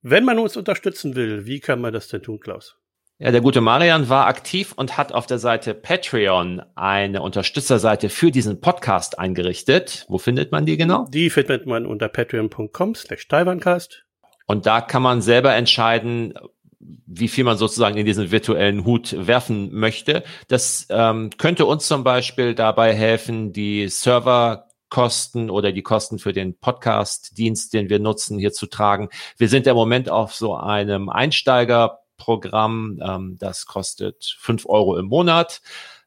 Wenn 0.00 0.24
man 0.24 0.38
uns 0.38 0.56
unterstützen 0.56 1.14
will, 1.14 1.44
wie 1.44 1.60
kann 1.60 1.80
man 1.82 1.92
das 1.92 2.08
denn 2.08 2.22
tun, 2.22 2.40
Klaus? 2.40 2.77
Ja, 3.20 3.32
der 3.32 3.40
gute 3.40 3.60
Marian 3.60 4.08
war 4.08 4.28
aktiv 4.28 4.74
und 4.76 4.96
hat 4.96 5.10
auf 5.12 5.26
der 5.26 5.40
Seite 5.40 5.74
Patreon 5.74 6.62
eine 6.76 7.20
Unterstützerseite 7.20 8.10
für 8.10 8.30
diesen 8.30 8.60
Podcast 8.60 9.18
eingerichtet. 9.18 10.06
Wo 10.08 10.18
findet 10.18 10.52
man 10.52 10.66
die 10.66 10.76
genau? 10.76 11.04
Die 11.08 11.28
findet 11.28 11.66
man 11.66 11.84
unter 11.84 12.08
patreon.com 12.08 12.94
slash 12.94 13.26
taiwancast. 13.26 14.04
Und 14.46 14.66
da 14.66 14.80
kann 14.80 15.02
man 15.02 15.20
selber 15.20 15.52
entscheiden, 15.56 16.34
wie 16.78 17.26
viel 17.26 17.42
man 17.42 17.58
sozusagen 17.58 17.96
in 17.96 18.06
diesen 18.06 18.30
virtuellen 18.30 18.84
Hut 18.84 19.16
werfen 19.26 19.74
möchte. 19.74 20.22
Das 20.46 20.86
ähm, 20.88 21.30
könnte 21.38 21.66
uns 21.66 21.88
zum 21.88 22.04
Beispiel 22.04 22.54
dabei 22.54 22.94
helfen, 22.94 23.52
die 23.52 23.88
Serverkosten 23.88 25.50
oder 25.50 25.72
die 25.72 25.82
Kosten 25.82 26.20
für 26.20 26.32
den 26.32 26.56
Podcast-Dienst, 26.56 27.72
den 27.72 27.88
wir 27.88 27.98
nutzen, 27.98 28.38
hier 28.38 28.52
zu 28.52 28.66
tragen. 28.66 29.08
Wir 29.36 29.48
sind 29.48 29.66
im 29.66 29.74
Moment 29.74 30.08
auf 30.08 30.36
so 30.36 30.54
einem 30.54 31.08
Einsteiger 31.08 31.98
Programm. 32.18 33.00
Ähm, 33.02 33.36
das 33.38 33.64
kostet 33.64 34.36
fünf 34.38 34.66
Euro 34.66 34.98
im 34.98 35.06
Monat. 35.06 35.62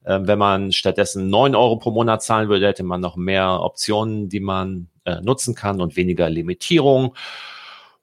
Ähm, 0.05 0.27
wenn 0.27 0.37
man 0.37 0.71
stattdessen 0.71 1.29
neun 1.29 1.55
Euro 1.55 1.77
pro 1.77 1.91
Monat 1.91 2.21
zahlen 2.23 2.49
würde, 2.49 2.67
hätte 2.67 2.83
man 2.83 3.01
noch 3.01 3.15
mehr 3.15 3.61
Optionen, 3.61 4.29
die 4.29 4.39
man 4.39 4.89
äh, 5.05 5.21
nutzen 5.21 5.55
kann 5.55 5.81
und 5.81 5.95
weniger 5.95 6.29
Limitierung. 6.29 7.15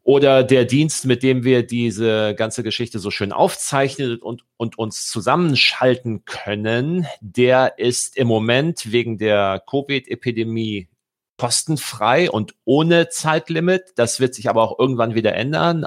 Oder 0.02 0.42
der 0.42 0.64
Dienst, 0.64 1.04
mit 1.04 1.22
dem 1.22 1.44
wir 1.44 1.66
diese 1.66 2.34
ganze 2.34 2.62
Geschichte 2.62 2.98
so 2.98 3.10
schön 3.10 3.30
aufzeichnen 3.30 4.16
und, 4.16 4.42
und 4.56 4.78
uns 4.78 5.06
zusammenschalten 5.06 6.24
können, 6.24 7.06
der 7.20 7.78
ist 7.78 8.16
im 8.16 8.26
Moment 8.26 8.90
wegen 8.90 9.18
der 9.18 9.62
Covid-Epidemie 9.68 10.88
kostenfrei 11.36 12.30
und 12.30 12.54
ohne 12.64 13.10
Zeitlimit. 13.10 13.92
Das 13.96 14.18
wird 14.18 14.34
sich 14.34 14.48
aber 14.48 14.62
auch 14.62 14.78
irgendwann 14.78 15.14
wieder 15.14 15.34
ändern. 15.34 15.86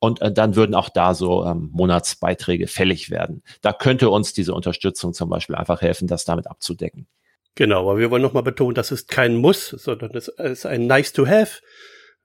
Und 0.00 0.22
äh, 0.22 0.32
dann 0.32 0.54
würden 0.54 0.74
auch 0.74 0.88
da 0.88 1.14
so 1.14 1.44
ähm, 1.44 1.70
Monatsbeiträge 1.72 2.68
fällig 2.68 3.10
werden. 3.10 3.42
Da 3.62 3.72
könnte 3.72 4.10
uns 4.10 4.32
diese 4.32 4.54
Unterstützung 4.54 5.12
zum 5.12 5.28
Beispiel 5.28 5.56
einfach 5.56 5.82
helfen, 5.82 6.06
das 6.06 6.24
damit 6.24 6.46
abzudecken. 6.46 7.08
Genau, 7.56 7.90
aber 7.90 7.98
wir 7.98 8.10
wollen 8.10 8.22
nochmal 8.22 8.44
betonen, 8.44 8.74
das 8.74 8.92
ist 8.92 9.08
kein 9.08 9.36
Muss, 9.36 9.68
sondern 9.70 10.12
das 10.12 10.28
ist 10.28 10.64
ein 10.64 10.86
Nice 10.86 11.12
to 11.12 11.26
have. 11.26 11.60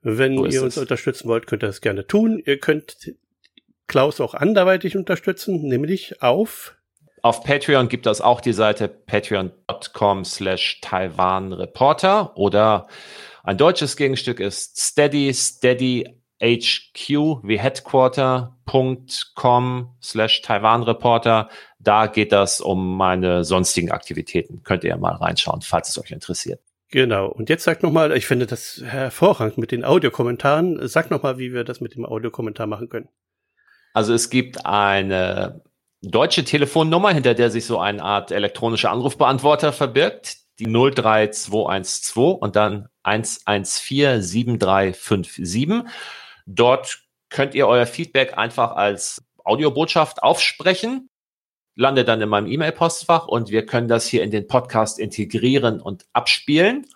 Wenn 0.02 0.36
so 0.36 0.46
ihr 0.46 0.62
uns 0.62 0.76
es. 0.76 0.82
unterstützen 0.82 1.28
wollt, 1.28 1.46
könnt 1.46 1.64
ihr 1.64 1.66
das 1.66 1.80
gerne 1.80 2.06
tun. 2.06 2.40
Ihr 2.44 2.58
könnt 2.58 3.14
Klaus 3.88 4.20
auch 4.20 4.34
anderweitig 4.34 4.96
unterstützen, 4.96 5.62
nämlich 5.62 6.22
auf 6.22 6.76
auf 7.22 7.42
Patreon 7.42 7.88
gibt 7.88 8.06
es 8.06 8.20
auch 8.20 8.42
die 8.42 8.52
Seite 8.52 8.86
patreon.com 8.86 10.26
slash 10.26 10.82
Taiwan 10.82 11.54
Reporter 11.54 12.36
oder 12.36 12.86
ein 13.42 13.56
deutsches 13.56 13.96
Gegenstück 13.96 14.40
ist 14.40 14.78
Steady, 14.78 15.32
Steady 15.32 16.06
hq 16.40 17.42
wie 17.42 17.58
headquarter.com 17.58 19.96
slash 20.02 20.42
Taiwan 20.42 20.82
Reporter. 20.82 21.48
Da 21.78 22.06
geht 22.06 22.32
das 22.32 22.60
um 22.60 22.96
meine 22.96 23.44
sonstigen 23.44 23.90
Aktivitäten. 23.90 24.62
Könnt 24.62 24.84
ihr 24.84 24.90
ja 24.90 24.96
mal 24.96 25.14
reinschauen, 25.14 25.62
falls 25.62 25.88
es 25.90 25.98
euch 25.98 26.10
interessiert. 26.10 26.60
Genau. 26.90 27.26
Und 27.26 27.48
jetzt 27.48 27.64
sag 27.64 27.82
nochmal, 27.82 28.16
ich 28.16 28.26
finde 28.26 28.46
das 28.46 28.80
hervorragend 28.84 29.58
mit 29.58 29.72
den 29.72 29.84
Audiokommentaren. 29.84 30.86
Sag 30.86 31.10
nochmal, 31.10 31.38
wie 31.38 31.52
wir 31.52 31.64
das 31.64 31.80
mit 31.80 31.96
dem 31.96 32.06
Audiokommentar 32.06 32.68
machen 32.68 32.88
können. 32.88 33.08
Also 33.94 34.14
es 34.14 34.30
gibt 34.30 34.64
eine 34.64 35.62
deutsche 36.02 36.44
Telefonnummer, 36.44 37.12
hinter 37.12 37.34
der 37.34 37.50
sich 37.50 37.66
so 37.66 37.78
eine 37.78 38.02
Art 38.02 38.30
elektronischer 38.30 38.90
Anrufbeantworter 38.90 39.72
verbirgt. 39.72 40.36
Die 40.60 40.66
03212 40.66 42.40
und 42.40 42.54
dann 42.54 42.86
1147357. 43.02 45.84
Dort 46.46 47.00
könnt 47.30 47.54
ihr 47.54 47.66
euer 47.66 47.86
Feedback 47.86 48.38
einfach 48.38 48.72
als 48.72 49.24
Audiobotschaft 49.44 50.22
aufsprechen, 50.22 51.08
landet 51.76 52.08
dann 52.08 52.20
in 52.20 52.28
meinem 52.28 52.46
E-Mail-Postfach 52.46 53.26
und 53.26 53.50
wir 53.50 53.66
können 53.66 53.88
das 53.88 54.06
hier 54.06 54.22
in 54.22 54.30
den 54.30 54.46
Podcast 54.46 54.98
integrieren 54.98 55.80
und 55.80 56.06
abspielen. 56.12 56.86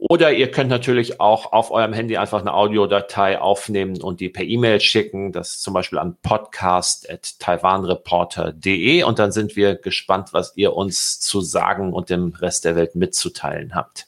Oder 0.00 0.32
ihr 0.32 0.52
könnt 0.52 0.70
natürlich 0.70 1.20
auch 1.20 1.52
auf 1.52 1.72
eurem 1.72 1.92
Handy 1.92 2.16
einfach 2.16 2.40
eine 2.40 2.54
Audiodatei 2.54 3.40
aufnehmen 3.40 4.00
und 4.00 4.20
die 4.20 4.28
per 4.28 4.44
E-Mail 4.44 4.80
schicken. 4.80 5.32
Das 5.32 5.60
zum 5.60 5.74
Beispiel 5.74 5.98
an 5.98 6.16
podcast.taiwanreporter.de 6.22 9.02
und 9.02 9.18
dann 9.18 9.32
sind 9.32 9.56
wir 9.56 9.74
gespannt, 9.74 10.32
was 10.32 10.56
ihr 10.56 10.74
uns 10.74 11.18
zu 11.18 11.40
sagen 11.40 11.92
und 11.92 12.10
dem 12.10 12.28
Rest 12.28 12.64
der 12.64 12.76
Welt 12.76 12.94
mitzuteilen 12.94 13.74
habt. 13.74 14.06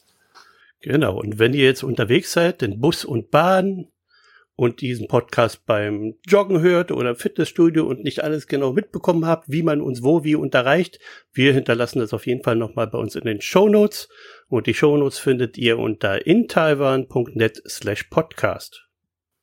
Genau. 0.81 1.19
Und 1.19 1.41
wenn 1.41 1.55
ihr 1.55 1.65
jetzt 1.65 1.83
unterwegs 1.83 2.31
seid, 2.33 2.63
in 2.63 2.81
Bus 2.81 3.05
und 3.05 3.33
Bahn, 3.33 3.89
und 4.61 4.83
diesen 4.83 5.09
Podcast 5.09 5.65
beim 5.65 6.17
Joggen 6.29 6.61
hört 6.61 6.93
oder 6.93 7.15
Fitnessstudio 7.15 7.87
und 7.87 8.05
nicht 8.05 8.23
alles 8.23 8.47
genau 8.47 8.75
mitbekommen 8.75 9.25
habt, 9.25 9.49
wie 9.49 9.63
man 9.63 9.81
uns 9.81 10.03
wo 10.03 10.23
wie 10.23 10.35
unterreicht, 10.35 10.99
wir 11.33 11.55
hinterlassen 11.55 12.01
das 12.01 12.13
auf 12.13 12.27
jeden 12.27 12.43
Fall 12.43 12.57
nochmal 12.57 12.87
bei 12.87 12.99
uns 12.99 13.15
in 13.15 13.25
den 13.25 13.41
Show 13.41 13.71
Notes 13.71 14.11
und 14.49 14.67
die 14.67 14.75
Show 14.75 14.99
Notes 14.99 15.19
findet 15.19 15.57
ihr 15.57 15.79
unter 15.79 16.27
intaiwan.net 16.27 17.63
slash 17.67 18.03
podcast. 18.11 18.87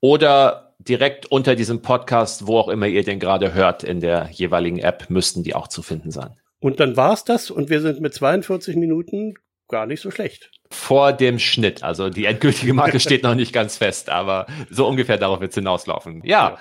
Oder 0.02 0.76
direkt 0.78 1.26
unter 1.32 1.56
diesem 1.56 1.82
Podcast, 1.82 2.46
wo 2.46 2.60
auch 2.60 2.70
immer 2.70 2.86
ihr 2.86 3.02
den 3.02 3.20
gerade 3.20 3.56
hört, 3.56 3.84
in 3.84 4.02
der 4.02 4.30
jeweiligen 4.32 4.78
App 4.78 5.10
müssten 5.10 5.42
die 5.42 5.56
auch 5.56 5.68
zu 5.68 5.82
finden 5.82 6.12
sein. 6.12 6.36
Und 6.60 6.80
dann 6.80 6.96
war's 6.96 7.24
das 7.24 7.50
und 7.50 7.72
wir 7.72 7.82
sind 7.82 8.02
mit 8.02 8.14
42 8.14 8.76
Minuten 8.76 9.34
gar 9.68 9.88
nicht 9.88 10.02
so 10.02 10.12
schlecht 10.12 10.52
vor 10.72 11.14
dem 11.14 11.40
Schnitt. 11.40 11.84
Also 11.84 12.10
die 12.10 12.26
endgültige 12.26 12.74
Marke 12.74 13.00
steht 13.02 13.24
noch 13.24 13.36
nicht 13.36 13.54
ganz 13.54 13.78
fest, 13.78 14.10
aber 14.10 14.48
so 14.70 14.88
ungefähr 14.88 15.18
darauf 15.18 15.40
wird 15.40 15.52
es 15.52 15.56
hinauslaufen. 15.56 16.22
Ja. 16.26 16.58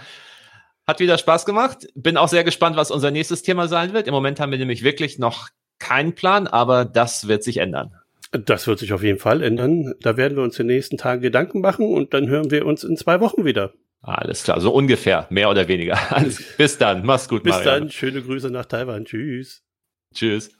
Hat 0.86 1.00
wieder 1.00 1.18
Spaß 1.18 1.46
gemacht. 1.46 1.88
Bin 1.94 2.16
auch 2.16 2.28
sehr 2.28 2.44
gespannt, 2.44 2.76
was 2.76 2.90
unser 2.90 3.10
nächstes 3.10 3.42
Thema 3.42 3.66
sein 3.66 3.92
wird. 3.92 4.06
Im 4.06 4.14
Moment 4.14 4.38
haben 4.38 4.52
wir 4.52 4.58
nämlich 4.58 4.84
wirklich 4.84 5.18
noch 5.18 5.48
keinen 5.78 6.14
Plan, 6.14 6.46
aber 6.46 6.84
das 6.84 7.28
wird 7.28 7.42
sich 7.42 7.58
ändern. 7.58 7.92
Das 8.32 8.66
wird 8.66 8.78
sich 8.78 8.92
auf 8.92 9.02
jeden 9.02 9.18
Fall 9.18 9.42
ändern. 9.42 9.94
Da 10.00 10.16
werden 10.16 10.36
wir 10.36 10.42
uns 10.42 10.58
in 10.58 10.68
den 10.68 10.76
nächsten 10.76 10.96
Tagen 10.96 11.22
Gedanken 11.22 11.60
machen 11.60 11.92
und 11.92 12.14
dann 12.14 12.28
hören 12.28 12.50
wir 12.50 12.66
uns 12.66 12.84
in 12.84 12.96
zwei 12.96 13.20
Wochen 13.20 13.44
wieder. 13.44 13.72
Alles 14.02 14.44
klar, 14.44 14.60
so 14.60 14.72
ungefähr, 14.72 15.26
mehr 15.30 15.50
oder 15.50 15.66
weniger. 15.68 15.98
bis 16.58 16.78
dann, 16.78 17.04
mach's 17.04 17.28
gut, 17.28 17.42
Bis 17.42 17.54
Marianne. 17.54 17.80
dann, 17.80 17.90
schöne 17.90 18.22
Grüße 18.22 18.50
nach 18.50 18.66
Taiwan. 18.66 19.04
Tschüss. 19.04 19.64
Tschüss. 20.14 20.55